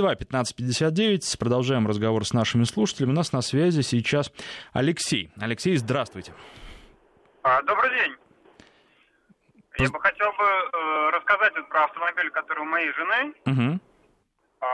[0.00, 1.38] 232-1559.
[1.38, 3.12] Продолжаем разговор с нашими слушателями.
[3.12, 4.32] У нас на связи сейчас
[4.72, 5.30] Алексей.
[5.40, 5.76] Алексей.
[5.76, 6.32] Здравствуйте.
[7.42, 8.16] А, добрый день.
[9.78, 13.34] Я бы хотел бы э, рассказать вот про автомобиль, который у моей жены.
[13.46, 13.80] Угу.
[14.60, 14.66] А,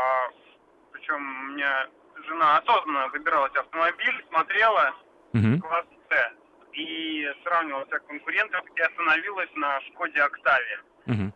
[0.93, 1.87] причем у меня
[2.27, 4.95] жена осознанно выбирала этот автомобиль, смотрела
[5.33, 5.61] угу.
[5.61, 6.33] класс С
[6.73, 10.81] и сравнивала всех конкурентов и остановилась на Шкоде Октаве.
[11.07, 11.33] Угу.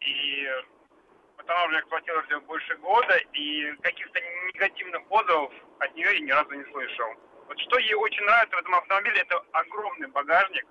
[0.00, 0.46] И
[1.44, 4.20] потом уже эксплуатировала ее больше года, и каких-то
[4.54, 7.14] негативных отзывов от нее я ни разу не слышал.
[7.46, 10.66] Вот что ей очень нравится в этом автомобиле, это огромный багажник.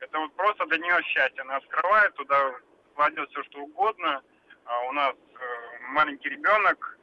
[0.00, 1.42] Это вот просто для нее счастье.
[1.42, 2.54] Она открывает, туда
[2.94, 4.22] кладет все, что угодно.
[4.64, 6.98] А у нас э, маленький ребенок.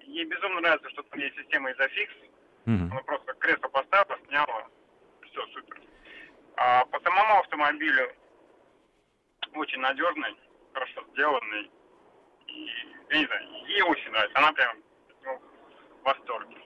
[0.00, 2.14] Ей безумно нравится, что там есть система изофикс.
[2.66, 2.90] Mm-hmm.
[2.90, 4.66] Она просто кресло поставила, сняла.
[5.30, 5.80] Все, супер.
[6.56, 8.12] А по самому автомобилю
[9.54, 10.36] очень надежный,
[10.72, 11.70] хорошо сделанный.
[12.52, 12.70] И,
[13.10, 14.38] я не знаю, ей очень нравится.
[14.38, 14.76] Она прям
[15.24, 15.38] ну,
[16.00, 16.61] в восторге.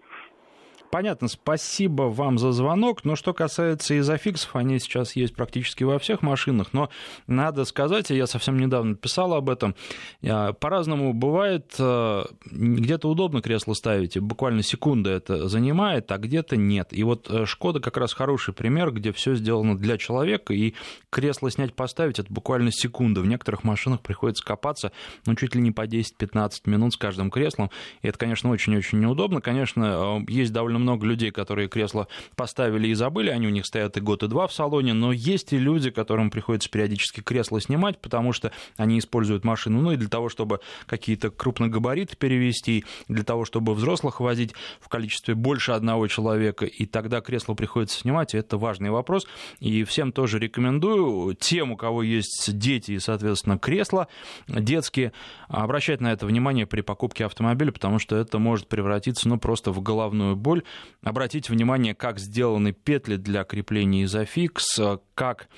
[0.96, 3.04] Понятно, спасибо вам за звонок.
[3.04, 6.68] Но что касается изофиксов, они сейчас есть практически во всех машинах.
[6.72, 6.88] Но
[7.26, 9.74] надо сказать, я совсем недавно писал об этом,
[10.22, 11.74] по-разному бывает.
[11.78, 16.88] Э, где-то удобно кресло ставить, буквально секунда это занимает, а где-то нет.
[16.92, 20.72] И вот э, Шкода как раз хороший пример, где все сделано для человека, и
[21.11, 23.20] кресло снять, поставить, это буквально секунда.
[23.20, 24.92] В некоторых машинах приходится копаться,
[25.26, 27.70] ну, чуть ли не по 10-15 минут с каждым креслом.
[28.00, 29.42] И это, конечно, очень-очень неудобно.
[29.42, 33.96] Конечно, э, есть довольно много людей, которые кресло поставили и забыли, они у них стоят
[33.96, 37.99] и год, и два в салоне, но есть и люди, которым приходится периодически кресло снимать,
[37.99, 43.44] потому что они используют машину, ну и для того, чтобы какие-то крупногабариты перевести, для того,
[43.44, 48.57] чтобы взрослых возить в количестве больше одного человека, и тогда кресло приходится снимать, и это
[48.59, 49.27] важный вопрос,
[49.59, 54.07] и всем тоже рекомендую, тем, у кого есть дети и, соответственно, кресла
[54.46, 55.12] детские,
[55.49, 59.81] обращать на это внимание при покупке автомобиля, потому что это может превратиться, ну, просто в
[59.81, 60.62] головную боль,
[61.02, 64.80] Обратите внимание, как сделаны петли для крепления изофикс,
[65.14, 65.48] как,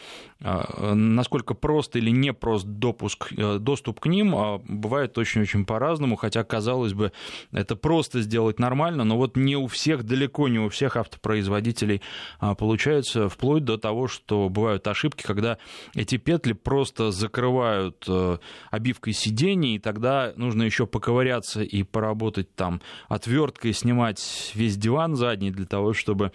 [0.41, 6.17] а, насколько прост или не прост допуск, э, доступ к ним, а, бывает очень-очень по-разному,
[6.17, 7.13] хотя, казалось бы,
[7.51, 12.03] это просто сделать нормально, но вот не у всех, далеко не у всех автопроизводителей
[12.41, 15.59] а, получается, вплоть до того, что бывают ошибки, когда
[15.95, 18.39] эти петли просто закрывают э,
[18.71, 25.51] обивкой сидений, и тогда нужно еще поковыряться и поработать там отверткой, снимать весь диван задний
[25.51, 26.33] для того, чтобы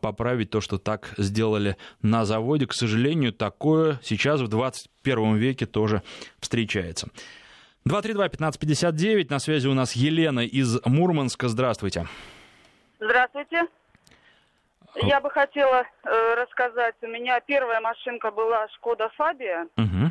[0.00, 2.66] поправить то, что так сделали на заводе.
[2.66, 6.02] К сожалению, такое сейчас в 21 веке тоже
[6.40, 7.08] встречается.
[7.86, 11.48] 232-1559, на связи у нас Елена из Мурманска.
[11.48, 12.06] Здравствуйте.
[12.98, 13.66] Здравствуйте.
[14.96, 19.66] Я бы хотела э, рассказать, у меня первая машинка была Шкода Фабия.
[19.76, 20.10] Угу.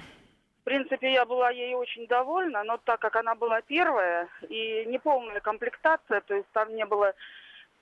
[0.62, 5.40] В принципе, я была ей очень довольна, но так как она была первая и неполная
[5.40, 7.14] комплектация, то есть там не было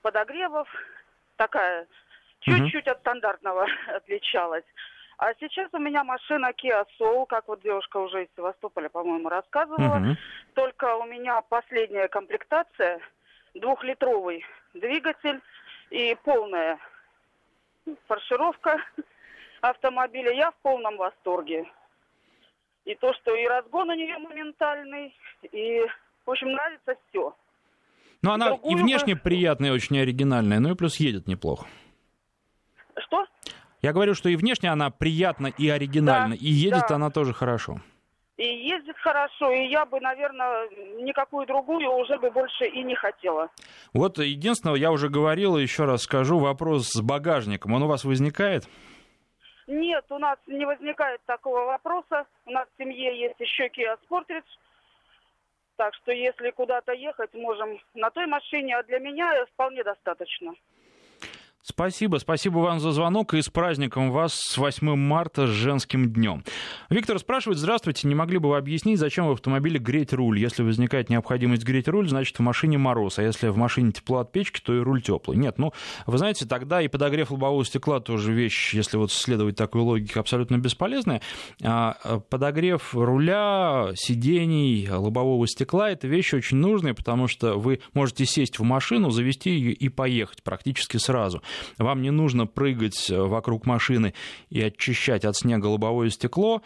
[0.02, 0.68] подогревов,
[1.36, 1.86] такая
[2.40, 4.64] чуть-чуть от стандартного отличалась.
[5.18, 9.98] А сейчас у меня машина Kia Soul, как вот девушка уже из Севастополя, по-моему, рассказывала.
[9.98, 10.16] Угу.
[10.54, 13.00] Только у меня последняя комплектация,
[13.54, 15.40] двухлитровый двигатель
[15.90, 16.78] и полная
[18.08, 18.82] фаршировка
[19.60, 20.32] автомобиля.
[20.32, 21.70] Я в полном восторге.
[22.84, 25.16] И то, что и разгон у нее моментальный,
[25.52, 25.86] и,
[26.26, 27.32] в общем, нравится все.
[28.22, 28.78] Ну, она Другую...
[28.78, 31.66] и внешне приятная, очень оригинальная, ну и плюс едет неплохо.
[32.96, 33.24] Что?
[33.80, 36.94] Я говорю, что и внешне она приятна и оригинальна, да, и едет да.
[36.94, 37.80] она тоже хорошо.
[38.36, 40.68] И ездит хорошо, и я бы, наверное,
[41.02, 43.50] никакую другую уже бы больше и не хотела.
[43.92, 47.74] Вот единственное, я уже говорил, еще раз скажу, вопрос с багажником.
[47.74, 48.64] Он у вас возникает?
[49.66, 52.24] Нет, у нас не возникает такого вопроса.
[52.46, 54.42] У нас в семье есть еще Kia Sportage.
[55.82, 60.54] Так что если куда-то ехать, можем на той машине, а для меня вполне достаточно.
[61.64, 66.42] Спасибо, спасибо вам за звонок и с праздником вас с 8 марта, с женским днем.
[66.90, 70.40] Виктор спрашивает, здравствуйте, не могли бы вы объяснить, зачем в автомобиле греть руль?
[70.40, 74.32] Если возникает необходимость греть руль, значит в машине мороз, а если в машине тепло от
[74.32, 75.36] печки, то и руль теплый.
[75.36, 75.72] Нет, ну,
[76.04, 80.58] вы знаете, тогда и подогрев лобового стекла тоже вещь, если вот следовать такой логике, абсолютно
[80.58, 81.22] бесполезная.
[81.62, 88.26] А, а подогрев руля, сидений, лобового стекла– это вещи очень нужные, потому что вы можете
[88.26, 91.40] сесть в машину, завести ее и поехать практически сразу.
[91.78, 94.14] Вам не нужно прыгать э, вокруг машины
[94.50, 96.62] и очищать от снега лобовое стекло,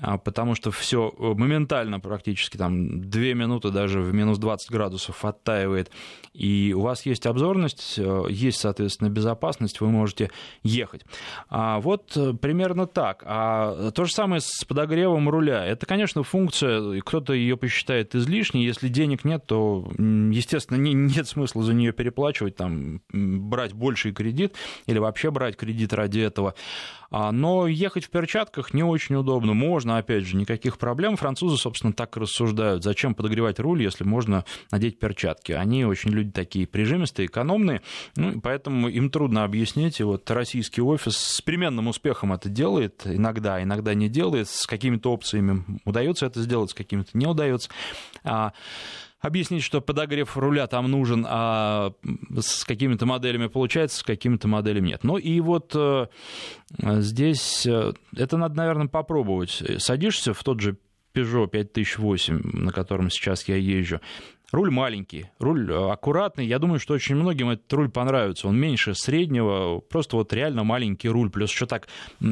[0.00, 5.24] а, потому что все э, моментально практически там 2 минуты даже в минус 20 градусов
[5.24, 5.90] оттаивает.
[6.32, 10.30] И у вас есть обзорность, э, есть, соответственно, безопасность, вы можете
[10.62, 11.04] ехать.
[11.48, 13.22] А вот примерно так.
[13.26, 15.64] А то же самое с подогревом руля.
[15.64, 18.64] Это, конечно, функция, кто-то ее посчитает излишней.
[18.64, 24.54] Если денег нет, то, естественно, нет смысла за нее переплачивать, там, брать больший кредит кредит
[24.86, 26.54] или вообще брать кредит ради этого.
[27.10, 29.54] А, но ехать в перчатках не очень удобно.
[29.54, 31.16] Можно, опять же, никаких проблем.
[31.16, 32.84] Французы, собственно, так и рассуждают.
[32.84, 35.52] Зачем подогревать руль, если можно надеть перчатки?
[35.52, 37.80] Они очень люди такие прижимистые, экономные,
[38.16, 40.00] ну, поэтому им трудно объяснить.
[40.00, 45.12] И вот российский офис с переменным успехом это делает, иногда, иногда не делает, с какими-то
[45.12, 47.70] опциями удается это сделать, с какими-то не удается.
[49.20, 51.92] Объяснить, что подогрев руля там нужен, а
[52.38, 55.02] с какими-то моделями получается, с какими-то моделями нет.
[55.02, 56.06] Ну и вот э,
[56.78, 59.62] здесь э, это надо, наверное, попробовать.
[59.78, 60.76] Садишься в тот же
[61.14, 64.00] Peugeot 5008, на котором сейчас я езжу,
[64.50, 66.46] Руль маленький, руль э, аккуратный.
[66.46, 68.48] Я думаю, что очень многим этот руль понравится.
[68.48, 71.28] Он меньше среднего, просто вот реально маленький руль.
[71.28, 71.86] Плюс еще так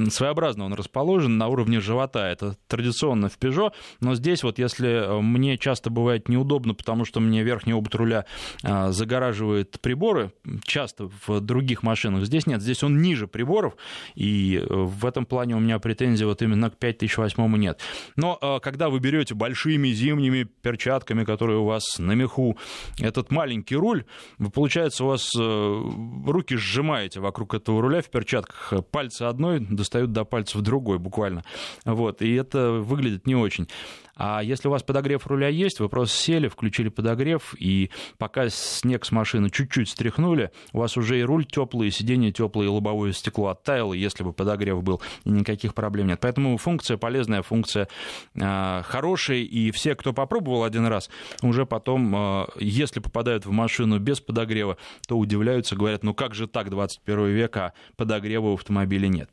[0.09, 2.27] своеобразно он расположен на уровне живота.
[2.27, 3.73] Это традиционно в Peugeot.
[4.01, 8.25] Но здесь вот если э, мне часто бывает неудобно, потому что мне верхний обод руля
[8.63, 10.33] э, загораживает приборы,
[10.65, 12.63] часто в других машинах, здесь нет.
[12.63, 13.77] Здесь он ниже приборов.
[14.15, 17.79] И в этом плане у меня претензий вот именно к 5008 нет.
[18.17, 22.57] Но когда вы берете большими зимними перчатками, которые у вас на меху
[22.99, 24.05] этот маленький руль,
[24.39, 25.83] вы, получается, у вас э,
[26.27, 31.45] руки сжимаете вокруг этого руля в перчатках, пальцы одной достают до пальцев другой буквально.
[31.85, 33.69] Вот, и это выглядит не очень.
[34.17, 39.05] А если у вас подогрев руля есть, вы просто сели, включили подогрев, и пока снег
[39.05, 43.13] с машины чуть-чуть стряхнули, у вас уже и руль теплый, и сиденье теплое, и лобовое
[43.13, 46.19] стекло оттаяло, если бы подогрев был, и никаких проблем нет.
[46.23, 47.89] Поэтому функция полезная, функция
[48.35, 51.11] э, хорошая, и все, кто попробовал один раз,
[51.43, 54.77] уже потом, э, если попадают в машину без подогрева,
[55.09, 59.31] то удивляются, говорят, ну как же так, 21 век, а подогрева у автомобиля нет.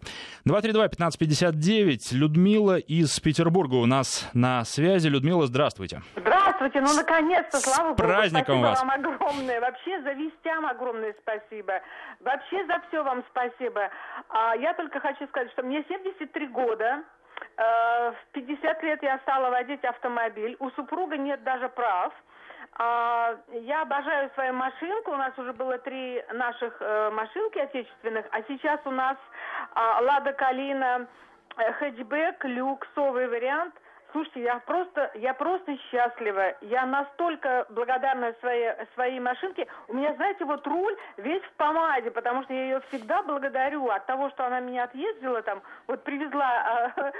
[0.47, 5.07] 232-1559, Людмила из Петербурга у нас на связи.
[5.07, 6.01] Людмила, здравствуйте.
[6.15, 7.95] Здравствуйте, ну наконец-то, слава С Богу.
[7.95, 8.79] праздником спасибо вас.
[8.79, 9.61] вам огромное.
[9.61, 11.73] Вообще за вестям огромное спасибо.
[12.21, 13.89] Вообще за все вам спасибо.
[14.29, 17.03] А, я только хочу сказать, что мне 73 года.
[17.57, 20.55] Э, в 50 лет я стала водить автомобиль.
[20.59, 22.13] У супруга нет даже прав.
[22.75, 25.11] А, я обожаю свою машинку.
[25.11, 29.17] У нас уже было три наших э, машинки отечественных, а сейчас у нас
[29.75, 31.07] а, Лада Калина,
[31.57, 33.75] э, хэтчбэк, люксовый вариант.
[34.11, 36.53] Слушайте, я просто, я просто счастлива.
[36.61, 39.67] Я настолько благодарна своей, своей машинке.
[39.87, 44.05] У меня, знаете, вот руль весь в помаде, потому что я ее всегда благодарю от
[44.05, 46.91] того, что она меня отъездила там, вот привезла а,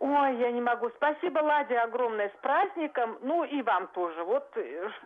[0.00, 0.88] Ой, я не могу.
[0.96, 3.18] Спасибо, Ладе, огромное с праздником.
[3.22, 4.24] Ну и вам тоже.
[4.24, 4.44] Вот,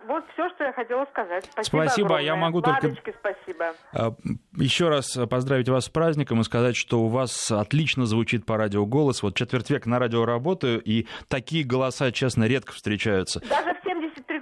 [0.07, 1.45] вот все, что я хотела сказать.
[1.51, 1.83] Спасибо.
[1.83, 2.19] Спасибо.
[2.21, 3.75] Я могу Ладочке, только спасибо.
[3.93, 4.13] А,
[4.57, 8.87] еще раз поздравить вас с праздником и сказать, что у вас отлично звучит по радио
[8.87, 9.25] голос.
[9.25, 13.41] Вот четверть века на радио работаю, и такие голоса, честно, редко встречаются.
[13.49, 13.94] Даже в 73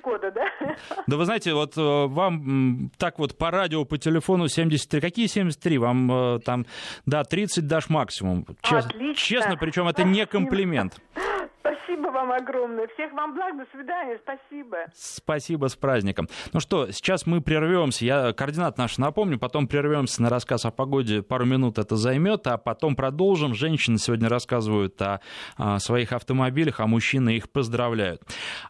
[0.02, 0.46] года, да?
[1.06, 5.00] Да вы знаете, вот э, вам так вот по радио, по телефону 73.
[5.00, 5.78] Какие 73?
[5.78, 6.66] Вам э, там,
[7.06, 8.46] да, 30 дашь максимум.
[8.62, 9.14] Чест, Отлично.
[9.14, 11.00] Честно, причем это не комплимент.
[11.62, 12.88] Спасибо вам огромное.
[12.94, 13.57] Всех вам благ.
[13.57, 14.18] До свидания.
[14.22, 14.77] Спасибо.
[14.94, 16.29] Спасибо с праздником.
[16.53, 18.05] Ну что, сейчас мы прервемся.
[18.05, 21.22] Я координат наш напомню, потом прервемся на рассказ о погоде.
[21.22, 23.55] Пару минут это займет, а потом продолжим.
[23.55, 25.20] Женщины сегодня рассказывают о,
[25.57, 28.22] о своих автомобилях, а мужчины их поздравляют.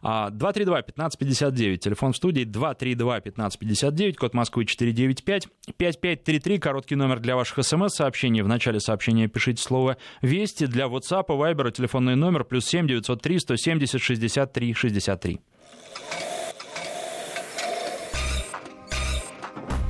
[0.03, 8.43] 232-1559, телефон в студии 232-1559, код Москвы 495, 5533, короткий номер для ваших смс-сообщений.
[8.43, 10.67] В начале сообщения пишите слово «Вести».
[10.67, 15.39] Для WhatsApp, Viber, телефонный номер плюс 7 903 170 63 63.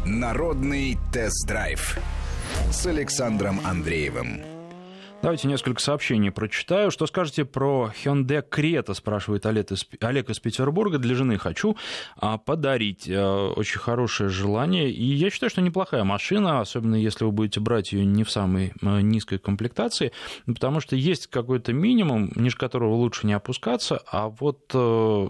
[0.06, 1.98] Народный тест-драйв
[2.72, 4.53] с Александром Андреевым.
[5.24, 6.92] Давайте несколько сообщений прочитаю.
[6.92, 10.98] Что скажете про Hyundai Creta, спрашивает Олег из, Олег из Петербурга.
[10.98, 11.78] Для жены хочу
[12.18, 13.10] а, подарить.
[13.10, 14.92] А, очень хорошее желание.
[14.92, 18.74] И я считаю, что неплохая машина, особенно если вы будете брать ее не в самой
[18.82, 20.12] а, низкой комплектации,
[20.46, 25.30] потому что есть какой-то минимум, ниже которого лучше не опускаться, а вот а,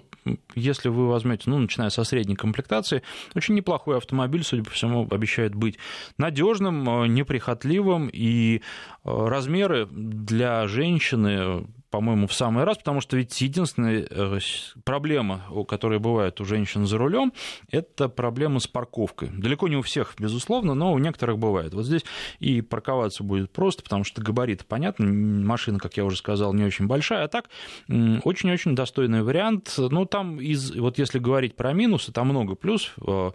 [0.55, 3.03] если вы возьмете, ну, начиная со средней комплектации,
[3.35, 5.77] очень неплохой автомобиль, судя по всему, обещает быть
[6.17, 8.61] надежным, неприхотливым, и
[9.03, 14.39] размеры для женщины по-моему, в самый раз, потому что ведь единственная э,
[14.83, 17.33] проблема, которая бывает у женщин за рулем,
[17.69, 19.29] это проблема с парковкой.
[19.29, 21.75] Далеко не у всех, безусловно, но у некоторых бывает.
[21.75, 22.03] Вот здесь
[22.39, 26.87] и парковаться будет просто, потому что габариты понятно, машина, как я уже сказал, не очень
[26.87, 27.51] большая, а так
[27.87, 29.75] очень-очень достойный вариант.
[29.77, 33.31] Ну, там, из, вот если говорить про минусы, там много плюс э,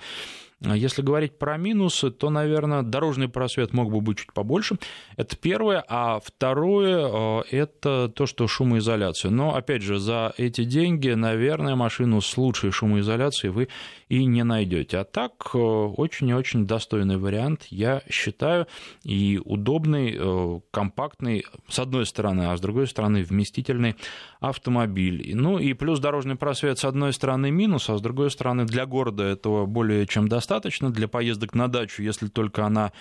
[0.61, 4.77] если говорить про минусы, то, наверное, дорожный просвет мог бы быть чуть побольше.
[5.17, 5.85] Это первое.
[5.89, 9.31] А второе– это то, что шумоизоляция.
[9.31, 13.69] Но, опять же, за эти деньги, наверное, машину с лучшей шумоизоляцией вы
[14.09, 14.99] и не найдете.
[14.99, 18.67] А так, очень и очень достойный вариант, я считаю,
[19.05, 23.95] и удобный, компактный, с одной стороны, а с другой стороны, вместительный
[24.41, 25.35] автомобиль.
[25.35, 29.25] Ну и плюс дорожный просвет, с одной стороны, минус, а с другой стороны, для города
[29.25, 32.93] этого более чем достаточно для поездок на дачу, если только она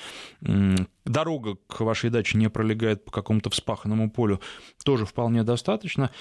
[1.05, 4.41] дорога к вашей даче не пролегает по какому-то вспаханному полю,
[4.83, 6.11] тоже вполне достаточно.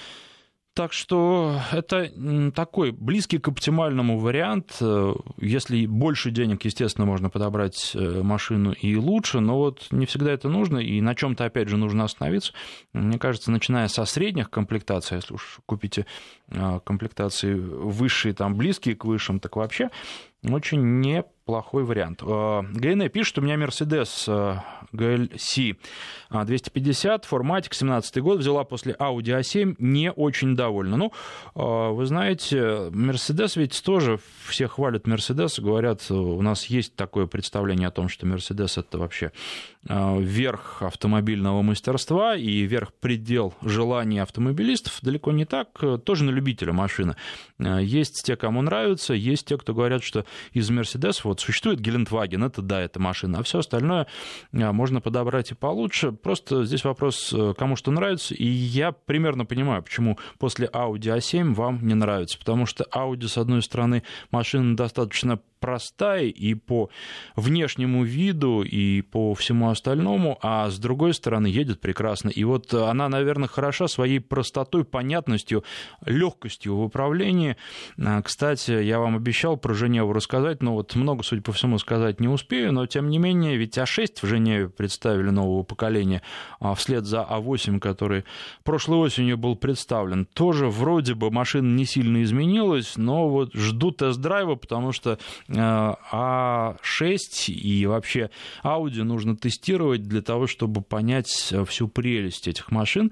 [0.77, 2.11] Так что это
[2.51, 4.77] такой близкий к оптимальному вариант.
[4.79, 10.31] Э, если больше денег, естественно, можно подобрать э, машину и лучше, но вот не всегда
[10.31, 12.53] это нужно, и на чем-то, опять же, нужно остановиться.
[12.93, 16.05] Мне кажется, начиная со средних комплектаций, если уж купите
[16.49, 19.89] э, комплектации высшие, там, близкие к высшим, так вообще
[20.53, 22.21] очень неплохой вариант.
[22.23, 25.77] Э, ГНЭ пишет, у меня Mercedes GLC
[26.29, 30.97] 250, форматик, 17 год, взяла после Audi A7, не очень довольна.
[30.97, 31.13] Ну,
[31.55, 32.57] э, вы знаете,
[32.89, 38.25] Mercedes ведь тоже, все хвалят Mercedes, говорят, у нас есть такое представление о том, что
[38.27, 39.31] Mercedes это вообще
[39.87, 44.99] э, верх автомобильного мастерства и верх предел желаний автомобилистов.
[45.01, 45.69] Далеко не так,
[46.03, 47.15] тоже на любителя машины.
[47.59, 52.61] Есть те, кому нравится, есть те, кто говорят, что из Mercedes вот существует Гелендваген, это
[52.61, 54.07] да, это машина, а все остальное
[54.53, 56.11] а, можно подобрать и получше.
[56.11, 61.53] Просто здесь вопрос, э, кому что нравится, и я примерно понимаю, почему после Audi A7
[61.53, 66.89] вам не нравится, потому что Audi, с одной стороны, машина достаточно простая и по
[67.35, 72.29] внешнему виду, и по всему остальному, а с другой стороны едет прекрасно.
[72.29, 75.63] И вот она, наверное, хороша своей простотой, понятностью,
[76.05, 77.57] легкостью в управлении.
[77.99, 82.19] А, кстати, я вам обещал про Женеву рассказать, но вот много, судя по всему, сказать
[82.19, 86.21] не успею, но тем не менее, ведь А6 в Женеве представили нового поколения
[86.59, 88.23] а вслед за А8, который
[88.63, 90.25] прошлой осенью был представлен.
[90.25, 95.19] Тоже вроде бы машина не сильно изменилась, но вот жду тест-драйва, потому что
[95.49, 98.29] а6 и вообще
[98.63, 103.11] Audi нужно тестировать для того, чтобы понять всю прелесть этих машин.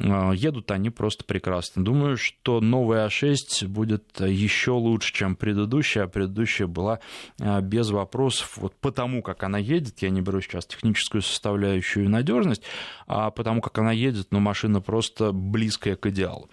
[0.00, 1.84] А, едут они просто прекрасно.
[1.84, 7.00] Думаю, что новая А6 будет еще лучше, чем предыдущая, а предыдущая была
[7.38, 10.02] без вопросов вот потому, как она едет.
[10.02, 12.62] Я не беру сейчас техническую составляющую и надежность,
[13.06, 16.48] а потому как она едет, но машина просто близкая к идеалу.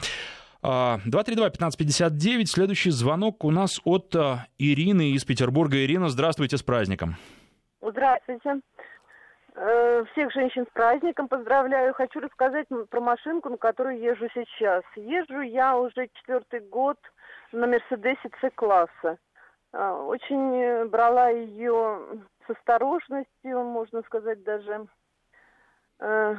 [0.64, 2.46] 232-1559.
[2.46, 5.84] Следующий звонок у нас от а, Ирины из Петербурга.
[5.84, 7.18] Ирина, здравствуйте, с праздником.
[7.82, 8.62] Здравствуйте.
[9.56, 11.94] Э, всех женщин с праздником поздравляю.
[11.94, 14.84] Хочу рассказать про машинку, на которой езжу сейчас.
[14.96, 16.98] Езжу я уже четвертый год
[17.52, 19.18] на Мерседесе С-класса.
[19.74, 22.00] Э, очень брала ее
[22.48, 24.88] с осторожностью, можно сказать, даже
[26.00, 26.36] э,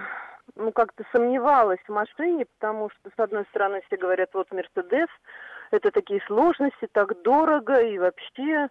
[0.57, 5.09] ну, как-то сомневалась в машине, потому что, с одной стороны, все говорят, вот Мерседес,
[5.71, 8.69] это такие сложности, так дорого, и вообще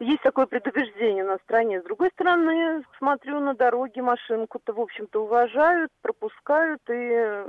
[0.00, 1.80] есть такое предубеждение на стране.
[1.80, 7.44] С другой стороны, смотрю на дороге, машинку-то, в общем-то, уважают, пропускают, и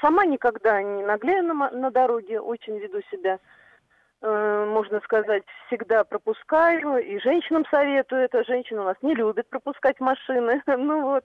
[0.00, 3.38] сама никогда не наглею на, на дороге, очень веду себя
[4.22, 8.44] можно сказать, всегда пропускаю, и женщинам советую это.
[8.44, 10.62] Женщины у нас не любят пропускать машины.
[10.66, 11.24] ну вот.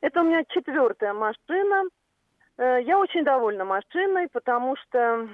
[0.00, 1.84] Это у меня четвертая машина.
[2.56, 5.28] Э, я очень довольна машиной, потому что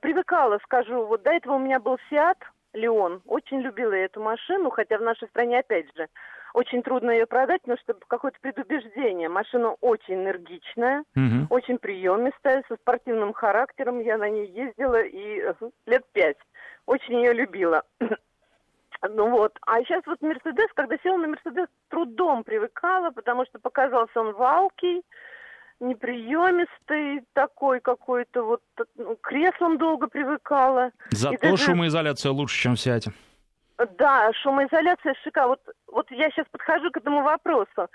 [0.00, 2.38] привыкала, скажу, вот до этого у меня был Фиат
[2.72, 3.22] Леон.
[3.26, 6.08] Очень любила эту машину, хотя в нашей стране, опять же,
[6.54, 9.28] очень трудно ее продать, потому что какое-то предубеждение.
[9.28, 11.46] Машина очень энергичная, угу.
[11.50, 14.00] очень приемистая, со спортивным характером.
[14.00, 15.54] Я на ней ездила и э,
[15.86, 16.38] лет пять.
[16.86, 17.82] Очень ее любила.
[19.08, 19.58] Ну вот.
[19.66, 25.00] А сейчас вот Мерседес, когда села на Мерседес, трудом привыкала, потому что показался он валкий,
[25.80, 28.60] неприемистый такой какой-то, вот
[28.96, 30.90] ну, креслом долго привыкала.
[31.12, 31.64] Зато даже...
[31.64, 33.12] шумоизоляция лучше, чем в Сиате.
[33.98, 35.46] Да, шумоизоляция шика.
[35.46, 37.88] Вот, вот я сейчас подхожу к этому вопросу.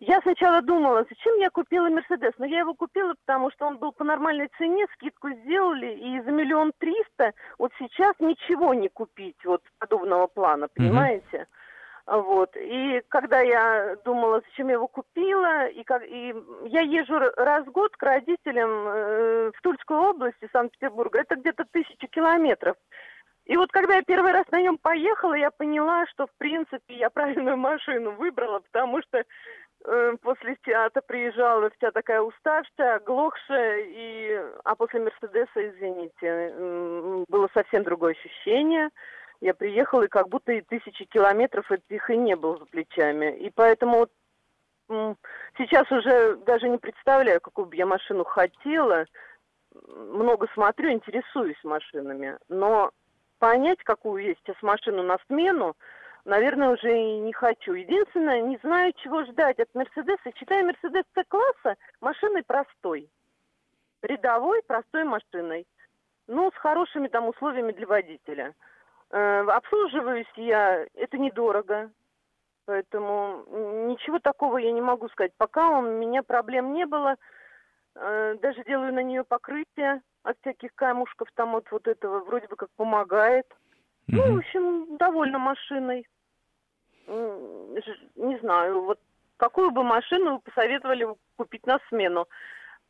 [0.00, 3.92] Я сначала думала, зачем я купила Мерседес, но я его купила, потому что он был
[3.92, 9.62] по нормальной цене, скидку сделали, и за миллион триста вот сейчас ничего не купить вот
[9.78, 11.36] подобного плана, понимаете?
[11.36, 11.46] Mm-hmm.
[12.06, 12.54] Вот.
[12.56, 16.34] И когда я думала, зачем я его купила, и, как, и
[16.66, 22.06] я езжу раз в год к родителям э, в Тульскую область Санкт-Петербурга, это где-то тысяча
[22.08, 22.76] километров.
[23.46, 27.10] И вот когда я первый раз на нем поехала, я поняла, что в принципе я
[27.10, 29.22] правильную машину выбрала, потому что
[29.84, 36.54] э, после театра приезжала вся такая уставшая, оглохшая, и, а после Мерседеса, извините,
[37.28, 38.88] было совсем другое ощущение–
[39.44, 43.36] я приехала, и как будто и тысячи километров этих и не было за плечами.
[43.36, 44.08] И поэтому
[44.88, 45.16] вот,
[45.58, 49.04] сейчас уже даже не представляю, какую бы я машину хотела.
[49.86, 52.38] Много смотрю, интересуюсь машинами.
[52.48, 52.90] Но
[53.44, 55.76] понять, какую есть сейчас машину на смену,
[56.24, 57.74] наверное, уже и не хочу.
[57.74, 60.32] Единственное, не знаю, чего ждать от Мерседеса.
[60.34, 63.10] Считаю Мерседес С-класса машиной простой.
[64.00, 65.66] Рядовой, простой машиной.
[66.26, 68.54] Ну, с хорошими там условиями для водителя.
[69.10, 71.90] Э, обслуживаюсь я, это недорого.
[72.64, 73.44] Поэтому
[73.90, 75.32] ничего такого я не могу сказать.
[75.36, 77.16] Пока у меня проблем не было.
[77.94, 82.56] Э, даже делаю на нее покрытие от всяких камушков, там вот, вот этого вроде бы
[82.56, 83.46] как помогает.
[84.10, 84.16] Mm-hmm.
[84.16, 86.06] Ну, в общем, довольна машиной.
[87.06, 88.98] Не знаю, вот
[89.36, 91.06] какую бы машину вы посоветовали
[91.36, 92.26] купить на смену?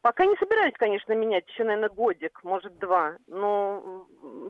[0.00, 3.16] Пока не собираюсь, конечно, менять, еще, наверное, годик, может, два.
[3.26, 4.06] Но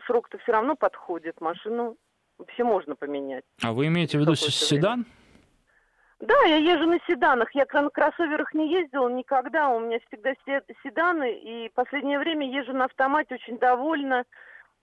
[0.06, 1.40] срок-то все равно подходит.
[1.40, 1.96] Машину
[2.38, 3.44] вообще можно поменять.
[3.62, 5.06] А вы имеете в виду седан?
[6.26, 7.54] Да, я езжу на седанах.
[7.54, 9.68] Я на кроссоверах не ездила никогда.
[9.68, 10.32] У меня всегда
[10.82, 11.34] седаны.
[11.34, 14.24] И последнее время езжу на автомате, очень довольна.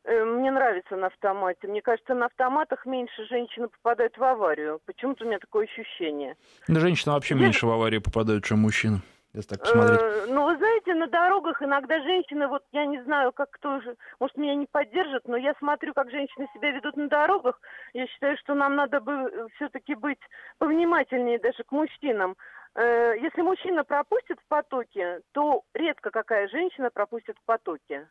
[0.04, 1.68] Э, мне нравится на автомате.
[1.68, 4.80] Мне кажется, на автоматах меньше женщины попадают в аварию.
[4.86, 6.36] Почему-то у меня такое ощущение.
[6.68, 7.42] Да, женщины вообще я...
[7.42, 9.02] меньше в аварию попадают, чем мужчины
[9.34, 10.00] если так посмотреть?
[10.00, 13.96] Э, ну, вы знаете, на дорогах иногда женщины, вот я не знаю, как кто же,
[14.20, 17.60] может, меня не поддержит, но я смотрю, как женщины себя ведут на дорогах.
[17.94, 20.20] Я считаю, что нам надо бы э, все-таки быть
[20.58, 22.36] повнимательнее даже к мужчинам.
[22.76, 28.08] Э, если мужчина пропустит в потоке, то редко какая женщина пропустит в потоке.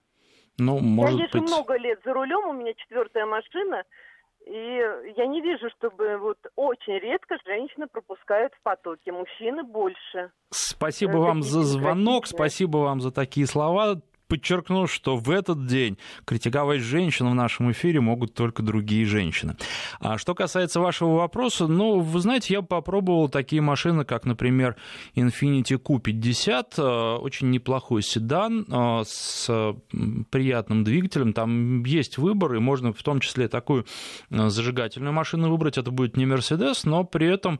[0.58, 1.50] Ну, может я езжу быть...
[1.50, 3.84] много лет за рулем, у меня четвертая машина,
[4.46, 4.80] и
[5.16, 10.32] я не вижу, чтобы вот очень редко женщины пропускают в потоке, мужчины больше.
[10.50, 14.00] Спасибо Это вам за звонок, спасибо вам за такие слова
[14.30, 19.56] подчеркну, что в этот день критиковать женщин в нашем эфире могут только другие женщины.
[19.98, 24.76] А что касается вашего вопроса, ну, вы знаете, я попробовал такие машины, как, например,
[25.16, 29.74] Infiniti Q50, э, очень неплохой седан э, с
[30.30, 33.84] приятным двигателем, там есть выбор, и можно в том числе такую
[34.30, 37.58] э, зажигательную машину выбрать, это будет не Mercedes, но при этом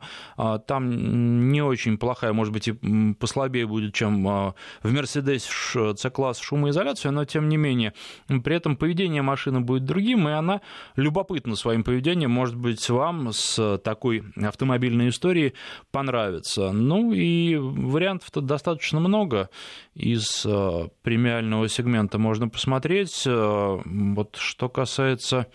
[0.67, 7.11] там не очень плохая, может быть, и послабее будет, чем в Mercedes C-класс шум шумоизоляцию,
[7.11, 7.93] но тем не менее,
[8.27, 10.61] при этом поведение машины будет другим, и она
[10.95, 15.53] любопытна своим поведением, может быть, вам с такой автомобильной историей
[15.91, 16.71] понравится.
[16.71, 19.49] Ну и вариантов-то достаточно много
[19.95, 23.23] из э, премиального сегмента можно посмотреть.
[23.25, 25.47] Э, вот что касается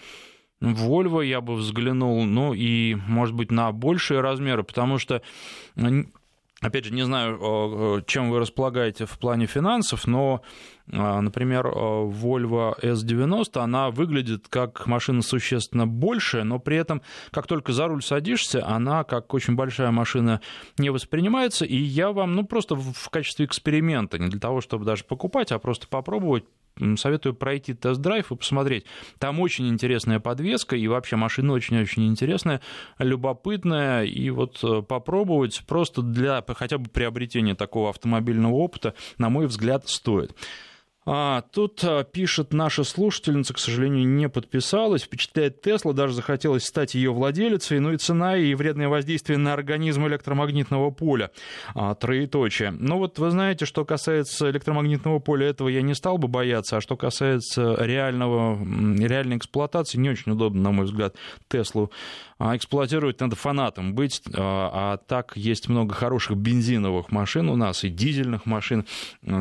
[0.61, 5.23] Volvo я бы взглянул, ну и, может быть, на большие размеры, потому что
[6.67, 10.43] Опять же, не знаю, чем вы располагаете в плане финансов, но,
[10.93, 17.73] а, например, Volvo S90, она выглядит как машина существенно большая, но при этом, как только
[17.73, 20.41] за руль садишься, она как очень большая машина
[20.77, 25.05] не воспринимается, и я вам, ну, просто в качестве эксперимента, не для того, чтобы даже
[25.05, 26.47] покупать, а просто попробовать,
[26.97, 28.85] советую пройти тест-драйв и посмотреть.
[29.19, 32.61] Там очень интересная подвеска, и вообще машина очень-очень интересная,
[32.99, 39.47] любопытная, и вот э, попробовать просто для хотя бы приобретения такого автомобильного опыта, на мой
[39.47, 40.35] взгляд, стоит.
[41.09, 45.03] А, тут а, пишет наша слушательница, к сожалению, не подписалась.
[45.03, 47.79] Впечатляет Тесла, даже захотелось стать ее владелицей.
[47.79, 51.31] Ну и цена и вредное воздействие на организм электромагнитного поля.
[51.75, 52.73] А, троеточие.
[52.73, 56.79] Ну вот вы знаете, что касается электромагнитного поля, этого я не стал бы бояться.
[56.79, 58.59] А что касается реального,
[58.99, 61.15] реальной эксплуатации, не очень удобно, на мой взгляд,
[61.49, 61.93] Теслу
[62.39, 67.83] а эксплуатировать надо фанатом быть, а, а так есть много хороших бензиновых машин у нас
[67.85, 68.85] и дизельных машин,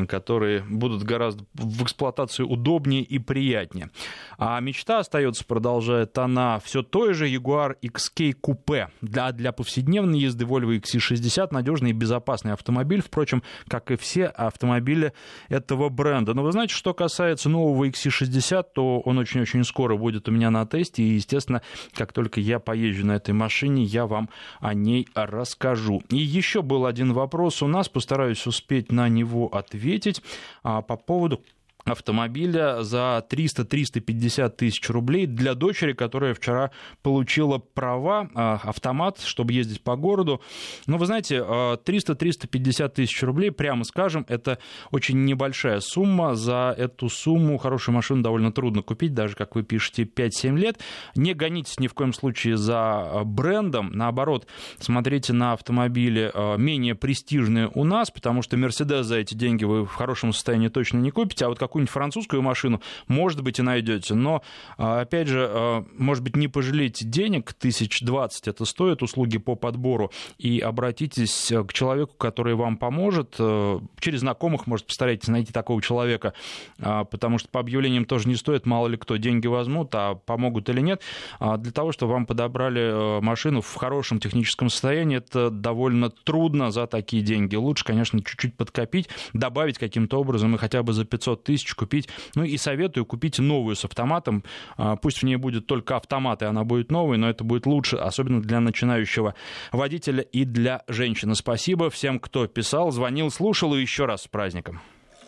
[0.08, 3.90] которые будут гораздо в эксплуатации удобнее и приятнее.
[4.38, 8.88] А мечта остается, продолжает она, все той же Jaguar XK Coupe.
[9.00, 15.12] Для, для повседневной езды Volvo XC60 надежный и безопасный автомобиль, впрочем, как и все автомобили
[15.48, 16.34] этого бренда.
[16.34, 20.66] Но вы знаете, что касается нового XC60, то он очень-очень скоро будет у меня на
[20.66, 21.62] тесте, и, естественно,
[21.94, 24.28] как только я поезжу на этой машине, я вам
[24.60, 26.02] о ней расскажу.
[26.10, 30.22] И еще был один вопрос у нас, постараюсь успеть на него ответить
[30.62, 31.42] а, по поводу
[31.86, 36.72] автомобиля за 300-350 тысяч рублей для дочери, которая вчера
[37.02, 40.40] получила права, а, автомат, чтобы ездить по городу.
[40.86, 44.58] Но вы знаете, 300-350 а, тысяч рублей, прямо скажем, это
[44.90, 46.34] очень небольшая сумма.
[46.34, 50.80] За эту сумму хорошую машину довольно трудно купить, даже, как вы пишете, 5-7 лет.
[51.14, 53.90] Не гонитесь ни в коем случае за а, брендом.
[53.92, 54.46] Наоборот,
[54.78, 59.92] смотрите на автомобили менее престижные у нас, потому что Mercedes за эти деньги вы в
[59.92, 64.14] хорошем состоянии точно не купите, а вот как какую-нибудь французскую машину, может быть, и найдете.
[64.14, 64.42] Но,
[64.78, 69.56] а, опять же, а, может быть, не пожалейте денег, тысяч двадцать это стоит, услуги по
[69.56, 73.34] подбору, и обратитесь к человеку, который вам поможет.
[73.38, 76.32] Э, через знакомых, может, постарайтесь найти такого человека,
[76.80, 80.68] а, потому что по объявлениям тоже не стоит, мало ли кто деньги возьмут, а помогут
[80.68, 81.02] или нет.
[81.40, 86.86] Для того, чтобы вам подобрали э, машину в хорошем техническом состоянии, это довольно трудно за
[86.86, 87.56] такие деньги.
[87.56, 92.08] Лучше, конечно, чуть-чуть подкопить, добавить каким-то образом и хотя бы за 500 тысяч тысяч купить.
[92.34, 94.44] Ну и советую купить новую с автоматом.
[94.76, 97.96] А, пусть в ней будет только автомат, и она будет новой, но это будет лучше,
[97.96, 99.34] особенно для начинающего
[99.72, 101.34] водителя и для женщины.
[101.34, 104.80] Спасибо всем, кто писал, звонил, слушал, и еще раз с праздником.